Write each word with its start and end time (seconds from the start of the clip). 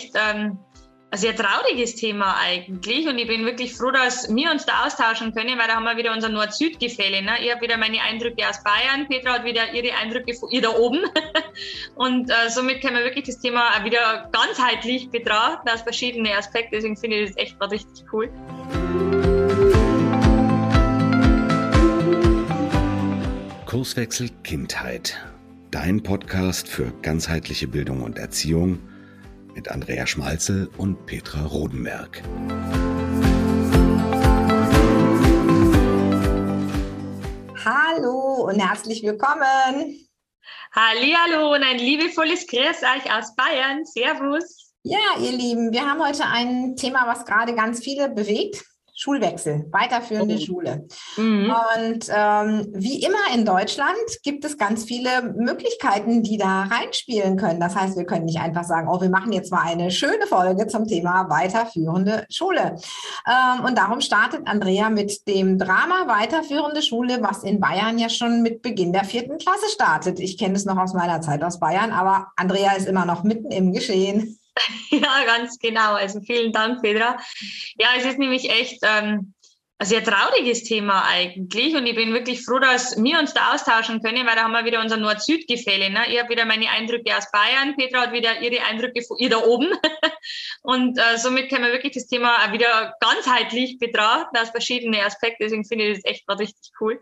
echt 0.00 0.14
ähm, 0.14 0.58
ein 1.12 1.18
sehr 1.18 1.34
trauriges 1.34 1.96
Thema 1.96 2.36
eigentlich. 2.40 3.08
Und 3.08 3.18
ich 3.18 3.26
bin 3.26 3.44
wirklich 3.44 3.74
froh, 3.74 3.90
dass 3.90 4.32
wir 4.32 4.50
uns 4.50 4.64
da 4.64 4.86
austauschen 4.86 5.34
können, 5.34 5.58
weil 5.58 5.66
da 5.66 5.74
haben 5.74 5.84
wir 5.84 5.96
wieder 5.96 6.12
unser 6.12 6.28
Nord-Süd-Gefälle. 6.28 7.22
Ne? 7.22 7.32
Ich 7.42 7.50
habe 7.50 7.62
wieder 7.62 7.76
meine 7.76 8.00
Eindrücke 8.00 8.48
aus 8.48 8.62
Bayern, 8.62 9.08
Petra 9.08 9.34
hat 9.34 9.44
wieder 9.44 9.72
ihre 9.74 9.94
Eindrücke 9.96 10.34
von 10.34 10.50
ihr 10.50 10.62
da 10.62 10.70
oben. 10.70 11.00
Und 11.96 12.30
äh, 12.30 12.48
somit 12.48 12.80
können 12.80 12.96
wir 12.96 13.04
wirklich 13.04 13.26
das 13.26 13.40
Thema 13.40 13.70
auch 13.70 13.84
wieder 13.84 14.28
ganzheitlich 14.30 15.10
betrachten, 15.10 15.68
aus 15.68 15.82
verschiedenen 15.82 16.32
Aspekten. 16.32 16.76
Deswegen 16.76 16.96
finde 16.96 17.16
ich 17.18 17.30
das 17.30 17.36
echt 17.38 17.58
gerade 17.58 17.74
richtig 17.74 18.04
cool. 18.12 18.30
Kurswechsel 23.66 24.28
Kindheit. 24.44 25.16
Dein 25.72 26.02
Podcast 26.02 26.68
für 26.68 26.92
ganzheitliche 27.02 27.66
Bildung 27.68 28.02
und 28.02 28.18
Erziehung 28.18 28.80
mit 29.54 29.68
Andrea 29.68 30.06
Schmalzel 30.06 30.70
und 30.76 31.06
Petra 31.06 31.44
Rodenberg. 31.44 32.22
Hallo 37.64 38.46
und 38.48 38.58
herzlich 38.58 39.02
willkommen. 39.02 40.08
Hallo 40.72 41.54
und 41.54 41.62
ein 41.62 41.78
liebevolles 41.78 42.46
Grüß 42.46 42.82
euch 42.82 43.12
aus 43.12 43.34
Bayern. 43.34 43.84
Servus. 43.84 44.72
Ja, 44.82 44.98
ihr 45.20 45.32
Lieben, 45.32 45.72
wir 45.72 45.82
haben 45.86 46.02
heute 46.02 46.24
ein 46.24 46.76
Thema, 46.76 47.06
was 47.06 47.24
gerade 47.26 47.54
ganz 47.54 47.80
viele 47.84 48.08
bewegt. 48.08 48.64
Schulwechsel, 49.00 49.66
weiterführende 49.72 50.34
oh. 50.34 50.44
Schule. 50.44 50.86
Mhm. 51.16 51.50
Und 51.74 52.06
ähm, 52.14 52.66
wie 52.74 53.02
immer 53.02 53.34
in 53.34 53.46
Deutschland 53.46 53.96
gibt 54.22 54.44
es 54.44 54.58
ganz 54.58 54.84
viele 54.84 55.22
Möglichkeiten, 55.38 56.22
die 56.22 56.36
da 56.36 56.64
reinspielen 56.64 57.38
können. 57.38 57.60
Das 57.60 57.74
heißt, 57.74 57.96
wir 57.96 58.04
können 58.04 58.26
nicht 58.26 58.40
einfach 58.40 58.64
sagen, 58.64 58.88
oh, 58.90 59.00
wir 59.00 59.08
machen 59.08 59.32
jetzt 59.32 59.50
mal 59.50 59.62
eine 59.62 59.90
schöne 59.90 60.26
Folge 60.28 60.66
zum 60.66 60.86
Thema 60.86 61.30
weiterführende 61.30 62.26
Schule. 62.28 62.76
Ähm, 63.26 63.64
und 63.64 63.78
darum 63.78 64.02
startet 64.02 64.42
Andrea 64.44 64.90
mit 64.90 65.26
dem 65.26 65.56
Drama 65.56 66.06
Weiterführende 66.06 66.82
Schule, 66.82 67.22
was 67.22 67.42
in 67.42 67.58
Bayern 67.58 67.98
ja 67.98 68.10
schon 68.10 68.42
mit 68.42 68.60
Beginn 68.60 68.92
der 68.92 69.04
vierten 69.04 69.38
Klasse 69.38 69.70
startet. 69.70 70.20
Ich 70.20 70.36
kenne 70.36 70.56
es 70.56 70.66
noch 70.66 70.76
aus 70.76 70.92
meiner 70.92 71.22
Zeit 71.22 71.42
aus 71.42 71.58
Bayern, 71.58 71.92
aber 71.92 72.26
Andrea 72.36 72.72
ist 72.72 72.86
immer 72.86 73.06
noch 73.06 73.22
mitten 73.22 73.50
im 73.50 73.72
Geschehen. 73.72 74.39
Ja, 74.90 75.24
ganz 75.24 75.58
genau. 75.58 75.94
Also 75.94 76.20
vielen 76.20 76.52
Dank, 76.52 76.82
Petra. 76.82 77.18
Ja, 77.78 77.88
es 77.96 78.04
ist 78.04 78.18
nämlich 78.18 78.50
echt 78.50 78.78
ähm, 78.82 79.34
ein 79.80 79.86
sehr 79.86 80.04
trauriges 80.04 80.62
Thema 80.64 81.06
eigentlich. 81.06 81.74
Und 81.74 81.86
ich 81.86 81.94
bin 81.94 82.12
wirklich 82.12 82.44
froh, 82.44 82.58
dass 82.58 83.02
wir 83.02 83.18
uns 83.18 83.32
da 83.32 83.54
austauschen 83.54 84.02
können, 84.02 84.26
weil 84.26 84.36
da 84.36 84.42
haben 84.42 84.52
wir 84.52 84.66
wieder 84.66 84.80
unser 84.80 84.98
Nord-Süd-Gefälle. 84.98 85.88
Ne? 85.88 86.00
Ich 86.10 86.18
habe 86.18 86.28
wieder 86.28 86.44
meine 86.44 86.68
Eindrücke 86.68 87.16
aus 87.16 87.30
Bayern, 87.32 87.74
Petra 87.76 88.02
hat 88.02 88.12
wieder 88.12 88.42
ihre 88.42 88.62
Eindrücke 88.62 89.02
von 89.02 89.16
ihr 89.18 89.30
da 89.30 89.38
oben. 89.38 89.72
Und 90.62 90.98
äh, 90.98 91.16
somit 91.16 91.48
können 91.48 91.64
wir 91.64 91.72
wirklich 91.72 91.94
das 91.94 92.06
Thema 92.06 92.44
auch 92.44 92.52
wieder 92.52 92.94
ganzheitlich 93.00 93.78
betrachten, 93.78 94.36
aus 94.36 94.50
verschiedenen 94.50 95.00
Aspekten. 95.00 95.44
Deswegen 95.44 95.64
finde 95.64 95.86
ich 95.88 96.02
das 96.02 96.12
echt 96.12 96.26
gerade 96.26 96.42
richtig 96.42 96.72
cool. 96.78 97.00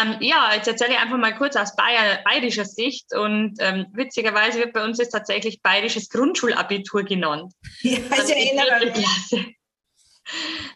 Ähm, 0.00 0.16
ja, 0.20 0.54
jetzt 0.54 0.68
erzähle 0.68 0.92
ich 0.92 0.98
einfach 0.98 1.18
mal 1.18 1.36
kurz 1.36 1.54
aus 1.56 1.76
Bayer, 1.76 2.20
bayerischer 2.24 2.64
Sicht. 2.64 3.14
Und 3.14 3.56
ähm, 3.58 3.86
witzigerweise 3.92 4.58
wird 4.58 4.72
bei 4.72 4.84
uns 4.84 4.98
jetzt 4.98 5.10
tatsächlich 5.10 5.60
bayerisches 5.62 6.08
Grundschulabitur 6.08 7.02
genannt. 7.04 7.52
Ja, 7.82 7.98
ich 7.98 8.30
erinnere 8.30 8.86
mich. 8.86 9.56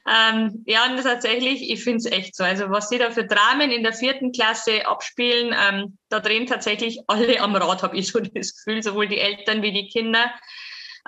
Ähm, 0.06 0.64
ja, 0.66 0.86
und 0.86 1.02
tatsächlich, 1.02 1.70
ich 1.70 1.82
finde 1.82 1.98
es 1.98 2.06
echt 2.06 2.36
so. 2.36 2.44
Also 2.44 2.70
was 2.70 2.88
sie 2.88 2.98
da 2.98 3.10
für 3.10 3.24
Dramen 3.24 3.70
in 3.70 3.82
der 3.82 3.92
vierten 3.92 4.32
Klasse 4.32 4.86
abspielen, 4.86 5.54
ähm, 5.58 5.98
da 6.08 6.20
drehen 6.20 6.46
tatsächlich 6.46 7.00
alle 7.06 7.40
am 7.40 7.54
Rad, 7.56 7.82
habe 7.82 7.96
ich 7.96 8.08
so 8.08 8.20
das 8.20 8.54
Gefühl, 8.56 8.82
sowohl 8.82 9.08
die 9.08 9.18
Eltern 9.18 9.62
wie 9.62 9.72
die 9.72 9.88
Kinder. 9.88 10.30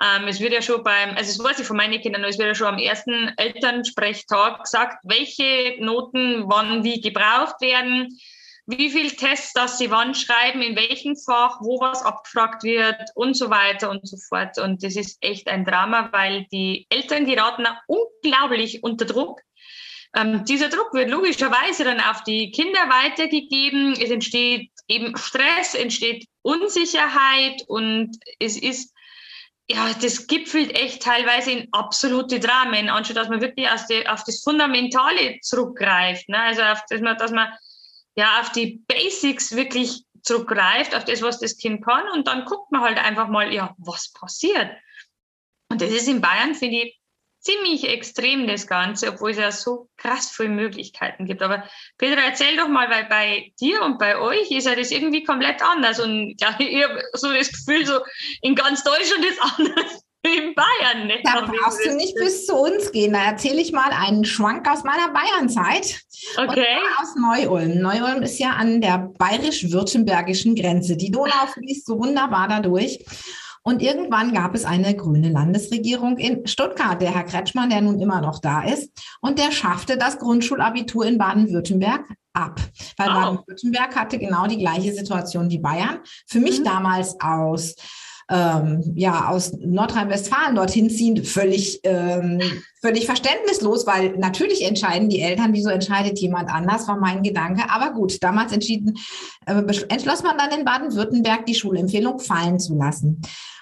Ähm, 0.01 0.27
es 0.27 0.39
wird 0.39 0.53
ja 0.53 0.61
schon 0.61 0.83
beim, 0.83 1.09
also 1.15 1.37
das 1.37 1.43
weiß 1.43 1.59
ich 1.59 1.67
von 1.67 1.75
meinen 1.77 1.99
Kindern, 1.99 2.23
es 2.23 2.37
wird 2.37 2.47
ja 2.47 2.55
schon 2.55 2.67
am 2.67 2.77
ersten 2.77 3.33
Elternsprechtag 3.37 4.63
gesagt, 4.63 4.99
welche 5.03 5.75
Noten 5.79 6.43
wann 6.47 6.83
wie 6.83 7.01
gebraucht 7.01 7.59
werden, 7.59 8.17
wie 8.65 8.89
viel 8.91 9.11
Tests, 9.11 9.53
dass 9.53 9.77
sie 9.77 9.89
wann 9.89 10.13
schreiben, 10.13 10.61
in 10.61 10.75
welchem 10.75 11.15
Fach, 11.15 11.57
wo 11.61 11.81
was 11.81 12.03
abgefragt 12.03 12.63
wird 12.63 13.09
und 13.15 13.35
so 13.35 13.49
weiter 13.49 13.89
und 13.89 14.07
so 14.07 14.15
fort. 14.29 14.59
Und 14.59 14.83
das 14.83 14.95
ist 14.95 15.17
echt 15.21 15.47
ein 15.47 15.65
Drama, 15.65 16.09
weil 16.11 16.45
die 16.51 16.85
Eltern 16.89 17.25
geraten 17.25 17.65
unglaublich 17.87 18.83
unter 18.83 19.05
Druck. 19.05 19.41
Ähm, 20.15 20.45
dieser 20.45 20.69
Druck 20.69 20.93
wird 20.93 21.09
logischerweise 21.09 21.83
dann 21.83 21.99
auf 21.99 22.23
die 22.23 22.51
Kinder 22.51 22.79
weitergegeben. 22.89 23.93
Es 23.93 24.11
entsteht 24.11 24.69
eben 24.87 25.17
Stress, 25.17 25.73
entsteht 25.73 26.27
Unsicherheit 26.43 27.63
und 27.67 28.17
es 28.39 28.55
ist 28.55 28.93
ja, 29.71 29.93
das 29.93 30.25
gipfelt 30.25 30.75
echt 30.75 31.03
teilweise 31.03 31.51
in 31.51 31.67
absolute 31.71 32.39
Dramen, 32.39 32.89
anstatt 32.89 33.17
dass 33.17 33.29
man 33.29 33.41
wirklich 33.41 33.67
die, 33.89 34.07
auf 34.07 34.23
das 34.23 34.41
Fundamentale 34.41 35.39
zurückgreift. 35.41 36.27
Ne? 36.27 36.39
Also, 36.39 36.63
auf, 36.63 36.81
dass, 36.89 37.01
man, 37.01 37.17
dass 37.17 37.31
man 37.31 37.49
ja 38.15 38.39
auf 38.41 38.51
die 38.51 38.83
Basics 38.87 39.55
wirklich 39.55 40.03
zurückgreift, 40.23 40.95
auf 40.95 41.05
das, 41.05 41.21
was 41.21 41.39
das 41.39 41.57
Kind 41.57 41.85
kann. 41.85 42.09
Und 42.09 42.27
dann 42.27 42.45
guckt 42.45 42.71
man 42.71 42.81
halt 42.81 42.97
einfach 42.97 43.27
mal, 43.27 43.53
ja, 43.53 43.75
was 43.77 44.11
passiert. 44.11 44.71
Und 45.71 45.81
das 45.81 45.91
ist 45.91 46.07
in 46.07 46.19
Bayern, 46.19 46.55
finde 46.55 46.77
ich, 46.77 46.98
ziemlich 47.39 47.87
extrem, 47.87 48.47
das 48.47 48.67
Ganze, 48.67 49.09
obwohl 49.09 49.31
es 49.31 49.37
ja 49.37 49.51
so 49.51 49.89
krass 49.97 50.29
viele 50.29 50.49
Möglichkeiten 50.49 51.25
gibt. 51.25 51.41
Aber 51.41 51.63
Petra, 51.97 52.21
erzähl 52.21 52.57
doch 52.57 52.67
mal, 52.67 52.89
weil 52.89 53.05
bei 53.05 53.51
dir 53.59 53.81
und 53.83 53.97
bei 53.97 54.17
euch 54.19 54.51
ist 54.51 54.67
ja 54.67 54.75
das 54.75 54.91
irgendwie 54.91 55.23
komplett 55.23 55.61
anders. 55.61 55.99
Und 55.99 56.35
ja, 56.39 56.55
ich 56.59 56.83
habe 56.83 57.01
so 57.13 57.31
das 57.31 57.51
Gefühl, 57.51 57.85
so 57.85 57.99
in 58.41 58.55
ganz 58.55 58.83
Deutschland 58.83 59.25
ist 59.25 59.41
anders. 59.57 60.03
In 60.21 60.53
Bayern, 60.53 61.07
ne? 61.07 61.21
Da 61.23 61.45
brauchst 61.45 61.85
du 61.85 61.95
nicht 61.95 62.13
bis 62.15 62.45
zu 62.45 62.53
uns 62.53 62.91
gehen. 62.91 63.13
Da 63.13 63.23
erzähle 63.23 63.61
ich 63.61 63.71
mal 63.71 63.89
einen 63.91 64.25
Schwank 64.25 64.69
aus 64.69 64.83
meiner 64.83 65.13
Bayernzeit. 65.13 66.01
Okay. 66.35 66.65
aus 66.99 67.15
Neu-Ulm. 67.15 67.79
Neu-Ulm 67.79 68.23
ist 68.23 68.37
ja 68.37 68.49
an 68.49 68.81
der 68.81 69.13
bayerisch-württembergischen 69.17 70.55
Grenze. 70.55 70.97
Die 70.97 71.09
Donau 71.09 71.47
fließt 71.53 71.85
so 71.85 71.97
wunderbar 71.97 72.49
dadurch. 72.49 72.99
Und 73.69 73.83
irgendwann 73.83 74.33
gab 74.33 74.55
es 74.55 74.65
eine 74.65 74.95
grüne 74.95 75.29
Landesregierung 75.29 76.17
in 76.17 76.47
Stuttgart, 76.47 76.99
der 76.99 77.13
Herr 77.13 77.23
Kretschmann, 77.23 77.69
der 77.69 77.81
nun 77.81 77.99
immer 77.99 78.19
noch 78.19 78.39
da 78.39 78.63
ist. 78.63 78.89
Und 79.21 79.37
der 79.37 79.51
schaffte 79.51 79.95
das 79.95 80.17
Grundschulabitur 80.17 81.05
in 81.05 81.19
Baden-Württemberg 81.19 82.01
ab. 82.33 82.59
Weil 82.97 83.09
oh. 83.09 83.13
Baden-Württemberg 83.13 83.95
hatte 83.95 84.17
genau 84.17 84.47
die 84.47 84.57
gleiche 84.57 84.91
Situation 84.91 85.51
wie 85.51 85.59
Bayern. 85.59 85.99
Für 86.25 86.39
mich 86.39 86.61
mhm. 86.61 86.63
damals 86.63 87.15
aus 87.21 87.75
ähm, 88.31 88.93
ja, 88.95 89.27
aus 89.29 89.53
Nordrhein-Westfalen 89.53 90.55
dorthin 90.55 90.89
ziehen, 90.89 91.23
völlig, 91.23 91.79
ähm, 91.83 92.39
völlig 92.81 93.07
verständnislos, 93.07 93.87
weil 93.87 94.17
natürlich 94.17 94.63
entscheiden 94.63 95.09
die 95.09 95.21
Eltern, 95.21 95.53
wieso 95.53 95.69
entscheidet 95.69 96.19
jemand 96.19 96.49
anders, 96.49 96.87
war 96.87 96.97
mein 96.97 97.23
Gedanke. 97.23 97.63
Aber 97.69 97.91
gut, 97.91 98.21
damals 98.21 98.51
entschieden, 98.51 98.97
äh, 99.47 99.63
entschloss 99.89 100.23
man 100.23 100.37
dann 100.37 100.57
in 100.57 100.65
Baden-Württemberg, 100.65 101.45
die 101.47 101.55
Schulempfehlung 101.55 102.19
fallen 102.19 102.59
zu 102.59 102.75
lassen. 102.75 103.21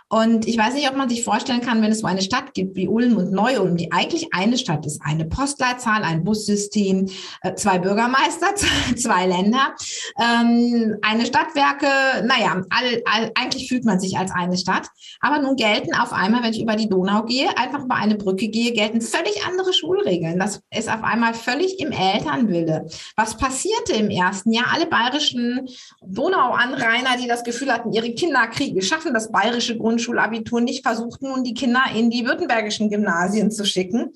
Und 0.09 0.47
ich 0.47 0.57
weiß 0.57 0.73
nicht, 0.73 0.89
ob 0.89 0.95
man 0.95 1.09
sich 1.09 1.25
vorstellen 1.25 1.59
kann, 1.59 1.81
wenn 1.81 1.91
es 1.91 1.99
so 1.99 2.07
eine 2.07 2.21
Stadt 2.21 2.53
gibt 2.53 2.77
wie 2.77 2.87
Ulm 2.87 3.17
und 3.17 3.33
Neu-Ulm, 3.33 3.75
die 3.75 3.91
eigentlich 3.91 4.33
eine 4.33 4.57
Stadt 4.57 4.85
ist, 4.85 5.01
eine 5.03 5.25
Postleitzahl, 5.25 6.03
ein 6.03 6.23
Bussystem, 6.23 7.09
äh, 7.41 7.55
zwei 7.55 7.77
Bürgermeister, 7.79 8.55
zwei 8.95 9.27
Länder, 9.27 9.75
ähm, 10.17 10.95
eine 11.01 11.25
Stadtwerke, 11.25 11.87
naja, 12.25 12.61
all, 12.69 13.01
all, 13.05 13.31
eigentlich 13.35 13.67
fühlt 13.67 13.83
man 13.83 13.99
sich 13.99 14.17
als 14.17 14.31
eine 14.31 14.57
Stadt. 14.57 14.87
Aber 15.19 15.39
nun 15.39 15.57
gelten 15.57 15.93
auf 15.93 16.13
einmal, 16.13 16.41
wenn 16.41 16.53
ich 16.53 16.61
über 16.61 16.77
die 16.77 16.87
Donau 16.87 17.23
gehe, 17.23 17.57
einfach 17.57 17.83
über 17.83 17.95
eine 17.95 18.15
Brücke 18.15 18.47
gehe, 18.47 18.71
gelten 18.71 19.01
völlig 19.01 19.45
andere 19.45 19.73
Schulregeln. 19.73 20.39
Das 20.39 20.61
ist 20.73 20.89
auf 20.89 21.03
einmal 21.03 21.33
völlig 21.33 21.81
im 21.81 21.91
Elternwille. 21.91 22.87
Was 23.17 23.35
passierte 23.35 23.93
im 23.93 24.09
ersten 24.09 24.53
Jahr? 24.53 24.67
Alle 24.73 24.85
bayerischen 24.85 25.67
Donauanrainer, 26.01 27.17
die 27.21 27.27
das 27.27 27.43
Gefühl 27.43 27.73
hatten, 27.73 27.91
ihre 27.91 28.13
Kinder 28.13 28.47
kriegen, 28.47 28.81
schaffen 28.81 29.13
das 29.13 29.33
bayerische 29.33 29.77
Grund 29.77 29.96
Grundschulabitur 29.97 30.61
nicht 30.61 30.85
versucht, 30.85 31.21
nun 31.23 31.43
die 31.43 31.55
Kinder 31.55 31.81
in 31.95 32.11
die 32.11 32.25
württembergischen 32.25 32.89
Gymnasien 32.89 33.49
zu 33.49 33.65
schicken. 33.65 34.11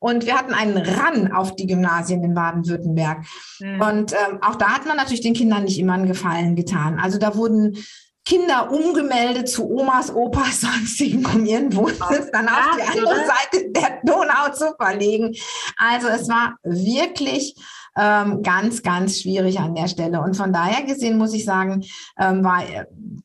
Und 0.00 0.24
wir 0.24 0.36
hatten 0.36 0.54
einen 0.54 0.78
Ran 0.78 1.32
auf 1.32 1.54
die 1.54 1.66
Gymnasien 1.66 2.24
in 2.24 2.34
Baden-Württemberg. 2.34 3.24
Mhm. 3.60 3.80
Und 3.80 4.12
ähm, 4.12 4.38
auch 4.40 4.54
da 4.54 4.68
hat 4.68 4.86
man 4.86 4.96
natürlich 4.96 5.20
den 5.20 5.34
Kindern 5.34 5.64
nicht 5.64 5.78
immer 5.78 5.92
einen 5.92 6.06
Gefallen 6.06 6.56
getan. 6.56 6.98
Also 6.98 7.18
da 7.18 7.36
wurden 7.36 7.76
Kinder 8.24 8.72
umgemeldet 8.72 9.48
zu 9.48 9.70
Omas, 9.70 10.12
Opas, 10.12 10.60
sonstigen, 10.62 11.24
um 11.26 11.44
ihren 11.44 11.74
Wohnsitz 11.76 12.30
dann 12.32 12.48
auf 12.48 12.76
die 12.76 12.98
andere 12.98 13.14
Seite 13.14 13.70
der 13.70 14.00
Donau 14.04 14.52
zu 14.52 14.74
verlegen. 14.80 15.34
Also 15.76 16.08
es 16.08 16.28
war 16.28 16.56
wirklich 16.62 17.54
ähm, 17.96 18.42
ganz, 18.42 18.82
ganz 18.82 19.20
schwierig 19.20 19.58
an 19.58 19.74
der 19.74 19.88
Stelle. 19.88 20.20
Und 20.20 20.36
von 20.36 20.52
daher 20.52 20.84
gesehen 20.84 21.18
muss 21.18 21.34
ich 21.34 21.44
sagen, 21.44 21.84
ähm, 22.18 22.44
war, 22.44 22.62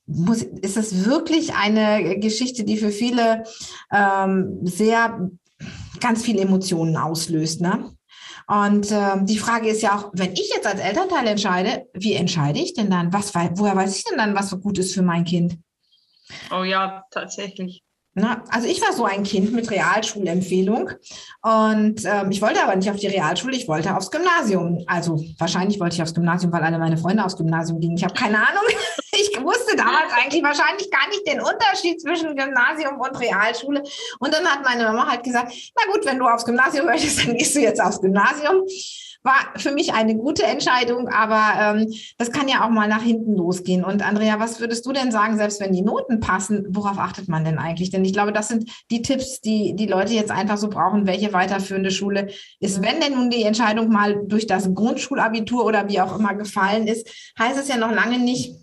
muss, 0.06 0.42
ist 0.42 0.78
es 0.78 1.06
wirklich 1.06 1.54
eine 1.54 2.20
Geschichte, 2.20 2.64
die 2.64 2.78
für 2.78 2.92
viele 2.92 3.44
ähm, 3.92 4.60
sehr 4.64 5.30
ganz 6.00 6.24
viele 6.24 6.42
Emotionen 6.42 6.98
auslöst. 6.98 7.62
Ne? 7.62 7.92
Und 8.48 8.92
ähm, 8.92 9.26
die 9.26 9.38
Frage 9.38 9.70
ist 9.70 9.82
ja 9.82 9.98
auch, 9.98 10.10
wenn 10.14 10.34
ich 10.34 10.52
jetzt 10.54 10.68
als 10.68 10.82
Elternteil 10.82 11.28
entscheide, 11.28 11.88
wie 11.94 12.14
entscheide 12.14 12.60
ich 12.60 12.74
denn 12.74 12.90
dann? 12.90 13.14
Was, 13.14 13.34
woher 13.34 13.76
weiß 13.76 13.96
ich 13.98 14.04
denn 14.04 14.18
dann, 14.18 14.36
was 14.36 14.52
gut 14.60 14.78
ist 14.78 14.94
für 14.94 15.04
mein 15.04 15.24
Kind? 15.24 15.58
Oh 16.52 16.64
ja, 16.64 17.04
tatsächlich. 17.12 17.84
Na, 18.14 18.44
also 18.50 18.68
ich 18.68 18.82
war 18.82 18.92
so 18.92 19.06
ein 19.06 19.24
Kind 19.24 19.54
mit 19.54 19.72
Realschulempfehlung 19.72 20.90
und 21.44 22.04
ähm, 22.04 22.30
ich 22.30 22.42
wollte 22.42 22.62
aber 22.62 22.76
nicht 22.76 22.90
auf 22.90 22.98
die 22.98 23.08
Realschule, 23.08 23.56
ich 23.56 23.70
wollte 23.70 23.96
aufs 23.96 24.12
Gymnasium. 24.12 24.84
Also 24.86 25.24
wahrscheinlich 25.38 25.80
wollte 25.80 25.96
ich 25.96 26.02
aufs 26.02 26.14
Gymnasium, 26.14 26.52
weil 26.52 26.64
alle 26.64 26.78
meine 26.78 26.98
Freunde 26.98 27.24
aufs 27.24 27.38
Gymnasium 27.38 27.80
gingen. 27.80 27.96
Ich 27.96 28.04
habe 28.04 28.14
keine 28.14 28.38
Ahnung. 28.38 28.64
Ich 29.14 29.44
wusste 29.44 29.76
damals 29.76 30.14
eigentlich 30.14 30.42
wahrscheinlich 30.42 30.90
gar 30.90 31.08
nicht 31.10 31.28
den 31.28 31.42
Unterschied 31.42 32.00
zwischen 32.00 32.34
Gymnasium 32.34 32.98
und 32.98 33.20
Realschule. 33.20 33.84
Und 34.20 34.34
dann 34.34 34.46
hat 34.46 34.64
meine 34.64 34.86
Mama 34.86 35.06
halt 35.06 35.24
gesagt, 35.24 35.54
na 35.76 35.94
gut, 35.94 36.06
wenn 36.06 36.18
du 36.18 36.26
aufs 36.28 36.46
Gymnasium 36.46 36.86
möchtest, 36.86 37.28
dann 37.28 37.36
gehst 37.36 37.54
du 37.54 37.60
jetzt 37.60 37.82
aufs 37.82 38.00
Gymnasium 38.00 38.64
war 39.24 39.36
für 39.58 39.72
mich 39.72 39.94
eine 39.94 40.16
gute 40.16 40.44
Entscheidung, 40.44 41.08
aber 41.08 41.80
ähm, 41.80 41.94
das 42.18 42.32
kann 42.32 42.48
ja 42.48 42.66
auch 42.66 42.70
mal 42.70 42.88
nach 42.88 43.04
hinten 43.04 43.36
losgehen. 43.36 43.84
Und 43.84 44.06
Andrea, 44.06 44.40
was 44.40 44.60
würdest 44.60 44.86
du 44.86 44.94
denn 44.94 45.12
sagen, 45.12 45.38
selbst 45.38 45.60
wenn 45.60 45.74
die 45.74 45.84
Noten 45.84 46.20
passen, 46.20 46.66
worauf 46.70 46.98
achtet 46.98 47.28
man 47.28 47.46
denn 47.46 47.60
eigentlich? 47.60 47.92
Denn 47.92 48.04
ich 48.04 48.14
glaube, 48.14 48.34
das 48.34 48.48
sind 48.48 48.72
die 48.90 49.02
Tipps, 49.02 49.42
die 49.42 49.76
die 49.76 49.86
Leute 49.86 50.14
jetzt 50.14 50.32
einfach 50.32 50.58
so 50.58 50.70
brauchen, 50.70 51.06
welche 51.06 51.34
weiterführende 51.34 51.92
Schule 51.92 52.32
ist. 52.60 52.82
Wenn 52.82 53.00
denn 53.00 53.14
nun 53.14 53.30
die 53.30 53.44
Entscheidung 53.44 53.90
mal 53.90 54.26
durch 54.26 54.48
das 54.48 54.74
Grundschulabitur 54.74 55.66
oder 55.66 55.88
wie 55.88 56.02
auch 56.02 56.18
immer 56.18 56.34
gefallen 56.34 56.88
ist, 56.88 57.08
heißt 57.38 57.60
es 57.60 57.68
ja 57.68 57.78
noch 57.78 57.92
lange 57.92 58.18
nicht, 58.18 58.56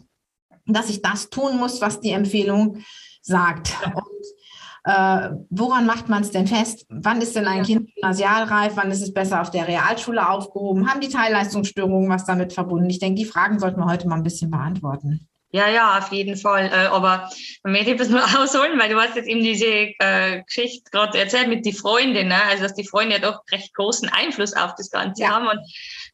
dass 0.67 0.91
ich 0.91 1.03
das 1.03 1.31
tun 1.31 1.57
muss, 1.59 1.81
was 1.81 2.01
die 2.01 2.11
Empfehlung 2.11 2.79
sagt. 3.23 3.77
Und 3.95 4.27
äh, 4.85 5.31
woran 5.51 5.87
macht 5.87 6.09
man 6.09 6.23
es 6.23 6.31
denn 6.31 6.47
fest? 6.47 6.87
Wann 6.89 7.21
ist 7.21 7.37
denn 7.37 7.47
ein 7.47 7.63
Kind 7.65 7.95
gymnasialreif? 7.95 8.77
Wann 8.77 8.91
ist 8.91 9.03
es 9.03 9.13
besser 9.13 9.41
auf 9.41 9.51
der 9.51 9.69
Realschule 9.69 10.29
aufgehoben? 10.29 10.89
Haben 10.89 11.01
die 11.01 11.09
Teilleistungsstörungen 11.09 12.09
was 12.09 12.25
damit 12.25 12.53
verbunden? 12.53 12.91
Ich 12.91 12.99
denke, 12.99 13.21
die 13.21 13.25
Fragen 13.25 13.59
sollten 13.59 13.81
wir 13.81 13.87
heute 13.87 14.09
mal 14.09 14.17
ein 14.17 14.23
bisschen 14.23 14.51
beantworten. 14.51 15.29
Ja, 15.51 15.67
ja, 15.71 15.97
auf 15.99 16.13
jeden 16.13 16.37
Fall. 16.37 16.67
Äh, 16.67 16.89
aber 16.89 17.31
man 17.63 17.73
möchte 17.73 17.97
das 17.97 18.11
nur 18.11 18.23
ausholen, 18.39 18.79
weil 18.79 18.91
du 18.91 19.01
hast 19.01 19.17
jetzt 19.17 19.29
eben 19.29 19.43
diese 19.43 19.95
äh, 19.99 20.43
Geschichte 20.45 20.91
gerade 20.91 21.19
erzählt 21.19 21.49
mit 21.49 21.65
die 21.65 21.73
Freundin, 21.73 22.29
ne? 22.29 22.43
also 22.45 22.65
dass 22.65 22.75
die 22.75 22.87
Freunde 22.87 23.17
ja 23.17 23.21
doch 23.21 23.41
recht 23.51 23.75
großen 23.75 24.11
Einfluss 24.11 24.53
auf 24.53 24.75
das 24.77 24.91
Ganze 24.91 25.23
ja. 25.23 25.31
haben. 25.31 25.49
Und 25.49 25.61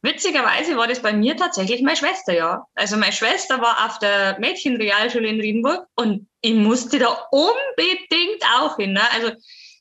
witzigerweise 0.01 0.77
war 0.77 0.87
das 0.87 1.01
bei 1.01 1.11
mir 1.11 1.35
tatsächlich 1.35 1.81
meine 1.81 1.97
Schwester, 1.97 2.33
ja. 2.33 2.65
Also 2.75 2.95
meine 2.95 3.11
Schwester 3.11 3.59
war 3.59 3.85
auf 3.85 3.99
der 3.99 4.39
Mädchenrealschule 4.39 5.27
in 5.27 5.41
Riedenburg 5.41 5.85
und 5.95 6.27
ich 6.39 6.53
musste 6.53 6.99
da 6.99 7.27
unbedingt 7.31 8.43
auch 8.57 8.77
hin. 8.77 8.93
Ne? 8.93 9.01
Also 9.13 9.31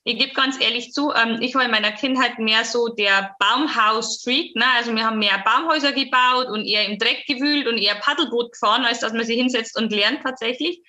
ich 0.05 0.19
gebe 0.19 0.35
ganz 0.35 0.61
ehrlich 0.61 0.93
zu, 0.93 1.13
ähm, 1.13 1.39
ich 1.41 1.55
war 1.55 1.65
in 1.65 1.71
meiner 1.71 1.93
Kindheit 1.93 2.39
mehr 2.39 2.65
so 2.65 2.89
der 2.89 3.35
Baumhaus-Freak. 3.39 4.55
Ne? 4.55 4.65
Also 4.77 4.95
wir 4.95 5.05
haben 5.05 5.19
mehr 5.19 5.43
Baumhäuser 5.45 5.93
gebaut 5.93 6.49
und 6.49 6.67
eher 6.67 6.87
im 6.87 6.99
Dreck 6.99 7.25
gewühlt 7.27 7.67
und 7.67 7.79
eher 7.79 7.95
Paddelboot 7.95 8.53
gefahren, 8.53 8.85
als 8.85 9.01
dass 9.01 9.15
man 9.15 9.25
sich 9.25 9.37
hinsetzt 9.37 9.79
und 9.79 9.91
lernt 9.93 10.23
tatsächlich. 10.23 10.83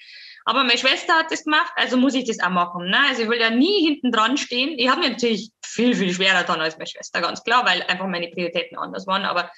Aber 0.43 0.63
meine 0.63 0.77
Schwester 0.77 1.13
hat 1.13 1.31
das 1.31 1.45
gemacht, 1.45 1.71
also 1.75 1.97
muss 1.97 2.13
ich 2.13 2.25
das 2.25 2.39
auch 2.39 2.49
machen. 2.49 2.89
Ne? 2.89 2.99
Also 3.07 3.23
ich 3.23 3.29
will 3.29 3.39
ja 3.39 3.49
nie 3.49 3.85
hinten 3.85 4.11
dran 4.11 4.37
stehen. 4.37 4.77
Ich 4.77 4.89
habe 4.89 4.99
mir 4.99 5.11
natürlich 5.11 5.51
viel, 5.65 5.95
viel 5.95 6.13
schwerer 6.13 6.43
dann 6.43 6.59
als 6.59 6.77
meine 6.77 6.87
Schwester, 6.87 7.21
ganz 7.21 7.41
klar, 7.43 7.65
weil 7.65 7.83
einfach 7.83 8.07
meine 8.07 8.27
Prioritäten 8.27 8.77
anders 8.77 9.07
waren. 9.07 9.23
Aber 9.23 9.49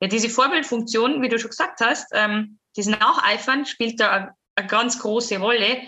ja, 0.00 0.08
diese 0.08 0.28
Vorbildfunktion, 0.28 1.22
wie 1.22 1.28
du 1.28 1.38
schon 1.38 1.50
gesagt 1.50 1.80
hast, 1.80 2.08
ähm, 2.12 2.58
dieses 2.76 2.98
Nacheifern 2.98 3.64
spielt 3.64 4.00
da 4.00 4.34
eine 4.56 4.66
ganz 4.66 4.98
große 4.98 5.38
Rolle. 5.38 5.82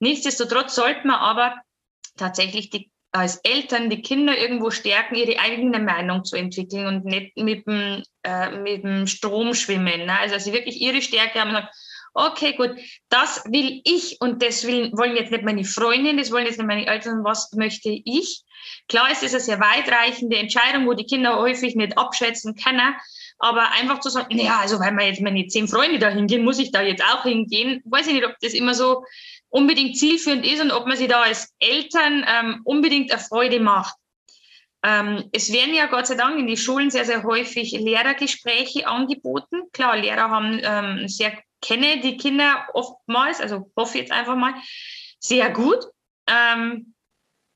Nichtsdestotrotz 0.00 0.74
sollte 0.74 1.06
man 1.06 1.16
aber 1.16 1.54
tatsächlich 2.16 2.70
die, 2.70 2.90
als 3.12 3.36
Eltern 3.44 3.90
die 3.90 4.02
Kinder 4.02 4.36
irgendwo 4.36 4.70
stärken, 4.70 5.16
ihre 5.16 5.38
eigene 5.38 5.80
Meinung 5.80 6.24
zu 6.24 6.36
entwickeln 6.36 6.86
und 6.86 7.04
nicht 7.04 7.36
mit 7.36 7.66
dem, 7.66 8.02
äh, 8.22 8.50
mit 8.50 8.84
dem 8.84 9.06
Strom 9.06 9.54
schwimmen. 9.54 10.06
Ne? 10.06 10.18
Also, 10.18 10.38
sie 10.38 10.52
wirklich 10.52 10.80
ihre 10.80 11.02
Stärke 11.02 11.40
haben 11.40 11.48
und 11.50 11.56
sagen, 11.56 11.68
okay, 12.14 12.54
gut, 12.54 12.76
das 13.08 13.44
will 13.46 13.80
ich 13.84 14.18
und 14.20 14.42
das 14.42 14.66
will, 14.66 14.92
wollen 14.92 15.16
jetzt 15.16 15.30
nicht 15.30 15.44
meine 15.44 15.64
Freundin, 15.64 16.18
das 16.18 16.30
wollen 16.30 16.46
jetzt 16.46 16.58
nicht 16.58 16.66
meine 16.66 16.86
Eltern, 16.86 17.24
was 17.24 17.52
möchte 17.52 17.88
ich? 17.90 18.42
Klar 18.88 19.10
ist 19.10 19.22
es 19.22 19.32
eine 19.32 19.40
sehr 19.40 19.60
weitreichende 19.60 20.36
Entscheidung, 20.36 20.86
wo 20.86 20.92
die 20.92 21.06
Kinder 21.06 21.36
häufig 21.36 21.74
nicht 21.74 21.96
abschätzen 21.96 22.54
können, 22.54 22.94
aber 23.38 23.72
einfach 23.72 24.00
zu 24.00 24.10
sagen, 24.10 24.36
naja, 24.36 24.58
also 24.60 24.78
weil 24.80 24.92
mir 24.92 25.06
jetzt 25.06 25.20
meine 25.20 25.46
zehn 25.46 25.68
Freunde 25.68 25.98
da 25.98 26.08
hingehen, 26.08 26.44
muss 26.44 26.58
ich 26.58 26.72
da 26.72 26.82
jetzt 26.82 27.02
auch 27.04 27.22
hingehen. 27.24 27.82
Weiß 27.84 28.06
ich 28.06 28.14
nicht, 28.14 28.26
ob 28.26 28.34
das 28.40 28.54
immer 28.54 28.74
so 28.74 29.04
unbedingt 29.48 29.96
zielführend 29.96 30.46
ist 30.46 30.62
und 30.62 30.72
ob 30.72 30.86
man 30.86 30.96
sich 30.96 31.08
da 31.08 31.22
als 31.22 31.52
Eltern 31.58 32.24
ähm, 32.26 32.60
unbedingt 32.64 33.12
eine 33.12 33.20
Freude 33.20 33.60
macht. 33.60 33.94
Ähm, 34.84 35.28
es 35.32 35.52
werden 35.52 35.74
ja 35.74 35.86
Gott 35.86 36.06
sei 36.06 36.16
Dank 36.16 36.38
in 36.38 36.46
die 36.46 36.56
Schulen 36.56 36.90
sehr, 36.90 37.04
sehr 37.04 37.22
häufig 37.22 37.72
Lehrergespräche 37.72 38.86
angeboten. 38.86 39.62
Klar, 39.72 39.96
Lehrer 39.96 40.28
haben 40.30 40.60
ähm, 40.62 41.08
sehr, 41.08 41.38
kenne 41.60 42.00
die 42.00 42.16
Kinder 42.16 42.66
oftmals, 42.74 43.40
also 43.40 43.70
hoffe 43.76 43.98
jetzt 43.98 44.10
einfach 44.10 44.34
mal, 44.34 44.54
sehr 45.20 45.50
gut. 45.50 45.84
Ähm, 46.26 46.94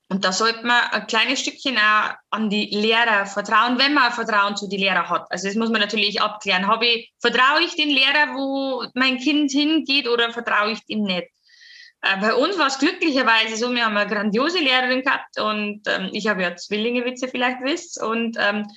und 0.08 0.24
da 0.24 0.32
sollte 0.32 0.64
man 0.64 0.80
ein 0.92 1.06
kleines 1.08 1.40
Stückchen 1.40 1.76
auch 1.76 2.14
an 2.30 2.48
die 2.48 2.66
Lehrer 2.66 3.26
vertrauen, 3.26 3.78
wenn 3.78 3.92
man 3.92 4.12
Vertrauen 4.12 4.56
zu 4.56 4.68
den 4.68 4.78
Lehrern 4.78 5.08
hat. 5.08 5.26
Also 5.30 5.48
das 5.48 5.56
muss 5.56 5.70
man 5.70 5.80
natürlich 5.80 6.20
abklären. 6.20 6.68
Habe 6.68 6.86
ich, 6.86 7.12
vertraue 7.18 7.62
ich 7.62 7.74
den 7.74 7.90
Lehrer, 7.90 8.34
wo 8.34 8.86
mein 8.94 9.18
Kind 9.18 9.50
hingeht 9.50 10.06
oder 10.06 10.32
vertraue 10.32 10.72
ich 10.72 10.80
ihm 10.86 11.02
nicht? 11.02 11.26
Äh, 12.02 12.18
bei 12.20 12.34
uns 12.34 12.56
war 12.56 12.68
es 12.68 12.78
glücklicherweise 12.78 13.56
so, 13.56 13.72
wir 13.74 13.84
haben 13.84 13.96
eine 13.96 14.08
grandiose 14.08 14.60
Lehrerin 14.60 15.02
gehabt 15.02 15.40
und 15.40 15.82
ähm, 15.88 16.10
ich 16.12 16.28
habe 16.28 16.42
ja 16.42 16.54
Zwillinge, 16.54 17.04
wie 17.04 17.14
ihr 17.20 17.28
vielleicht 17.28 17.62
wisst. 17.62 18.00
Und 18.00 18.36
ähm, 18.38 18.68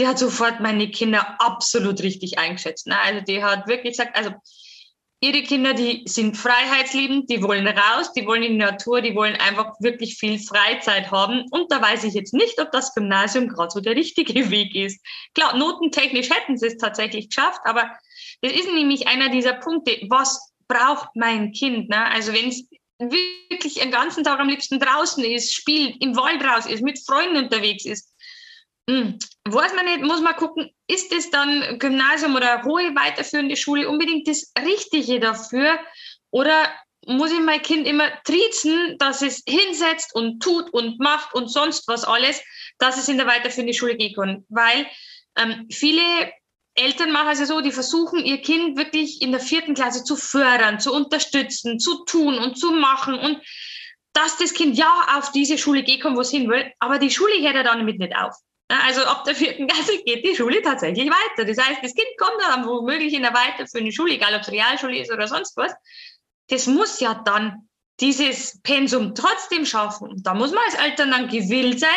die 0.00 0.08
hat 0.08 0.18
sofort 0.18 0.58
meine 0.58 0.90
Kinder 0.90 1.36
absolut 1.38 2.02
richtig 2.02 2.38
eingeschätzt. 2.38 2.88
Ne? 2.88 2.98
Also 3.00 3.20
die 3.20 3.44
hat 3.44 3.68
wirklich 3.68 3.96
gesagt, 3.96 4.16
also 4.16 4.32
ihre 5.22 5.42
Kinder, 5.44 5.72
die 5.72 6.02
sind 6.06 6.36
freiheitsliebend, 6.36 7.30
die 7.30 7.42
wollen 7.42 7.66
raus, 7.66 8.12
die 8.12 8.26
wollen 8.26 8.42
in 8.42 8.52
die 8.54 8.58
Natur, 8.58 9.00
die 9.00 9.14
wollen 9.14 9.36
einfach 9.36 9.74
wirklich 9.78 10.16
viel 10.16 10.38
Freizeit 10.40 11.12
haben. 11.12 11.44
Und 11.50 11.70
da 11.70 11.80
weiß 11.80 12.02
ich 12.04 12.14
jetzt 12.14 12.34
nicht, 12.34 12.60
ob 12.60 12.72
das 12.72 12.92
Gymnasium 12.92 13.48
gerade 13.48 13.70
so 13.70 13.80
der 13.80 13.94
richtige 13.94 14.34
Weg 14.50 14.74
ist. 14.74 15.00
Klar, 15.34 15.56
notentechnisch 15.56 16.28
hätten 16.28 16.58
sie 16.58 16.66
es 16.66 16.76
tatsächlich 16.76 17.28
geschafft, 17.28 17.60
aber 17.64 17.88
das 18.40 18.52
ist 18.52 18.72
nämlich 18.72 19.06
einer 19.06 19.28
dieser 19.28 19.54
Punkte. 19.54 19.96
Was 20.08 20.52
braucht 20.66 21.10
mein 21.14 21.52
Kind? 21.52 21.88
Ne? 21.88 22.04
Also 22.10 22.32
wenn 22.32 22.48
es 22.48 22.66
wirklich 22.98 23.74
den 23.74 23.92
ganzen 23.92 24.24
Tag 24.24 24.40
am 24.40 24.48
liebsten 24.48 24.80
draußen 24.80 25.22
ist, 25.24 25.54
spielt, 25.54 26.02
im 26.02 26.16
Wald 26.16 26.42
raus 26.44 26.66
ist, 26.66 26.82
mit 26.82 26.98
Freunden 26.98 27.36
unterwegs 27.36 27.84
ist, 27.84 28.11
hm. 28.88 29.18
Weiß 29.44 29.74
man 29.74 29.84
nicht, 29.84 30.02
muss 30.02 30.20
man 30.20 30.36
gucken, 30.36 30.70
ist 30.86 31.12
es 31.12 31.30
dann 31.30 31.78
Gymnasium 31.78 32.34
oder 32.34 32.62
hohe 32.64 32.94
weiterführende 32.94 33.56
Schule 33.56 33.88
unbedingt 33.88 34.28
das 34.28 34.52
Richtige 34.58 35.20
dafür? 35.20 35.78
Oder 36.30 36.70
muss 37.06 37.32
ich 37.32 37.40
mein 37.40 37.62
Kind 37.62 37.86
immer 37.86 38.10
triezen, 38.24 38.96
dass 38.98 39.22
es 39.22 39.42
hinsetzt 39.46 40.14
und 40.14 40.40
tut 40.40 40.72
und 40.72 41.00
macht 41.00 41.34
und 41.34 41.48
sonst 41.48 41.88
was 41.88 42.04
alles, 42.04 42.40
dass 42.78 42.98
es 42.98 43.08
in 43.08 43.18
der 43.18 43.26
weiterführenden 43.26 43.74
Schule 43.74 43.96
gehen 43.96 44.14
kann? 44.14 44.44
Weil 44.48 44.86
ähm, 45.36 45.66
viele 45.70 46.02
Eltern 46.74 47.12
machen 47.12 47.30
es 47.32 47.40
ja 47.40 47.46
so, 47.46 47.60
die 47.60 47.72
versuchen, 47.72 48.24
ihr 48.24 48.40
Kind 48.40 48.78
wirklich 48.78 49.20
in 49.22 49.30
der 49.30 49.40
vierten 49.40 49.74
Klasse 49.74 50.04
zu 50.04 50.16
fördern, 50.16 50.80
zu 50.80 50.92
unterstützen, 50.92 51.78
zu 51.78 52.04
tun 52.04 52.38
und 52.38 52.56
zu 52.56 52.70
machen 52.70 53.14
und 53.18 53.40
dass 54.14 54.36
das 54.38 54.54
Kind 54.54 54.76
ja 54.76 55.06
auf 55.16 55.32
diese 55.32 55.58
Schule 55.58 55.82
gehen 55.82 56.00
kann, 56.00 56.16
wo 56.16 56.20
es 56.20 56.30
hin 56.30 56.48
will, 56.48 56.70
aber 56.78 56.98
die 56.98 57.10
Schule 57.10 57.34
hört 57.40 57.56
ja 57.56 57.62
damit 57.62 57.98
nicht 57.98 58.16
auf. 58.16 58.34
Also 58.80 59.02
ab 59.02 59.24
der 59.24 59.34
vierten 59.34 59.66
Klasse 59.66 60.02
geht 60.04 60.24
die 60.24 60.36
Schule 60.36 60.62
tatsächlich 60.62 61.08
weiter. 61.08 61.44
Das 61.44 61.58
heißt, 61.58 61.82
das 61.82 61.94
Kind 61.94 62.08
kommt 62.18 62.40
dann 62.40 62.66
womöglich 62.66 63.12
in 63.12 63.22
der 63.22 63.34
weiterführenden 63.34 63.92
Schule, 63.92 64.14
egal 64.14 64.34
ob 64.34 64.42
es 64.42 64.52
Realschule 64.52 64.98
ist 64.98 65.12
oder 65.12 65.26
sonst 65.28 65.56
was. 65.56 65.72
Das 66.48 66.66
muss 66.66 67.00
ja 67.00 67.14
dann 67.24 67.68
dieses 68.00 68.60
Pensum 68.62 69.14
trotzdem 69.14 69.66
schaffen. 69.66 70.22
Da 70.22 70.34
muss 70.34 70.52
man 70.52 70.62
als 70.64 70.74
Eltern 70.74 71.10
dann 71.10 71.28
gewillt 71.28 71.80
sein, 71.80 71.90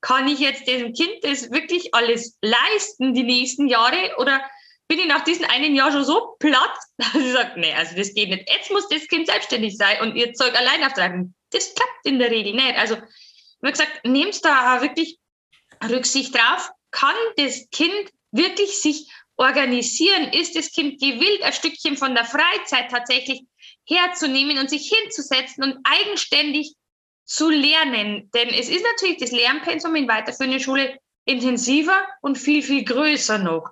kann 0.00 0.28
ich 0.28 0.38
jetzt 0.38 0.66
dem 0.66 0.92
Kind 0.92 1.22
das 1.22 1.50
wirklich 1.50 1.94
alles 1.94 2.38
leisten 2.42 3.14
die 3.14 3.22
nächsten 3.22 3.68
Jahre 3.68 4.14
oder 4.18 4.42
bin 4.88 4.98
ich 4.98 5.06
nach 5.06 5.22
diesem 5.22 5.44
einen 5.44 5.76
Jahr 5.76 5.92
schon 5.92 6.04
so 6.04 6.34
platt, 6.40 6.76
dass 6.96 7.14
ich 7.14 7.32
sage, 7.32 7.60
nee, 7.60 7.72
also 7.72 7.94
das 7.94 8.12
geht 8.12 8.28
nicht. 8.28 8.50
Jetzt 8.50 8.72
muss 8.72 8.88
das 8.88 9.06
Kind 9.06 9.28
selbstständig 9.28 9.76
sein 9.76 10.00
und 10.00 10.16
ihr 10.16 10.32
Zeug 10.32 10.58
allein 10.58 10.82
auftreiben. 10.84 11.34
Das 11.50 11.74
klappt 11.74 12.04
in 12.06 12.18
der 12.18 12.30
Regel 12.30 12.54
nicht. 12.54 12.76
Also, 12.76 12.96
wie 13.62 13.70
gesagt, 13.70 14.04
nehmt 14.04 14.44
da 14.44 14.82
wirklich 14.82 15.19
Rücksicht 15.88 16.34
drauf, 16.34 16.70
kann 16.90 17.14
das 17.36 17.68
Kind 17.70 18.12
wirklich 18.32 18.80
sich 18.80 19.10
organisieren? 19.36 20.32
Ist 20.32 20.56
das 20.56 20.72
Kind 20.72 21.00
gewillt, 21.00 21.42
ein 21.42 21.52
Stückchen 21.52 21.96
von 21.96 22.14
der 22.14 22.24
Freizeit 22.24 22.90
tatsächlich 22.90 23.42
herzunehmen 23.86 24.58
und 24.58 24.70
sich 24.70 24.92
hinzusetzen 24.92 25.64
und 25.64 25.78
eigenständig 25.84 26.74
zu 27.24 27.48
lernen? 27.48 28.30
Denn 28.34 28.48
es 28.48 28.68
ist 28.68 28.84
natürlich 28.92 29.18
das 29.18 29.32
Lernpensum 29.32 29.94
in 29.96 30.08
weiterführender 30.08 30.60
Schule 30.60 30.98
intensiver 31.24 32.06
und 32.20 32.36
viel, 32.36 32.62
viel 32.62 32.84
größer 32.84 33.38
noch. 33.38 33.68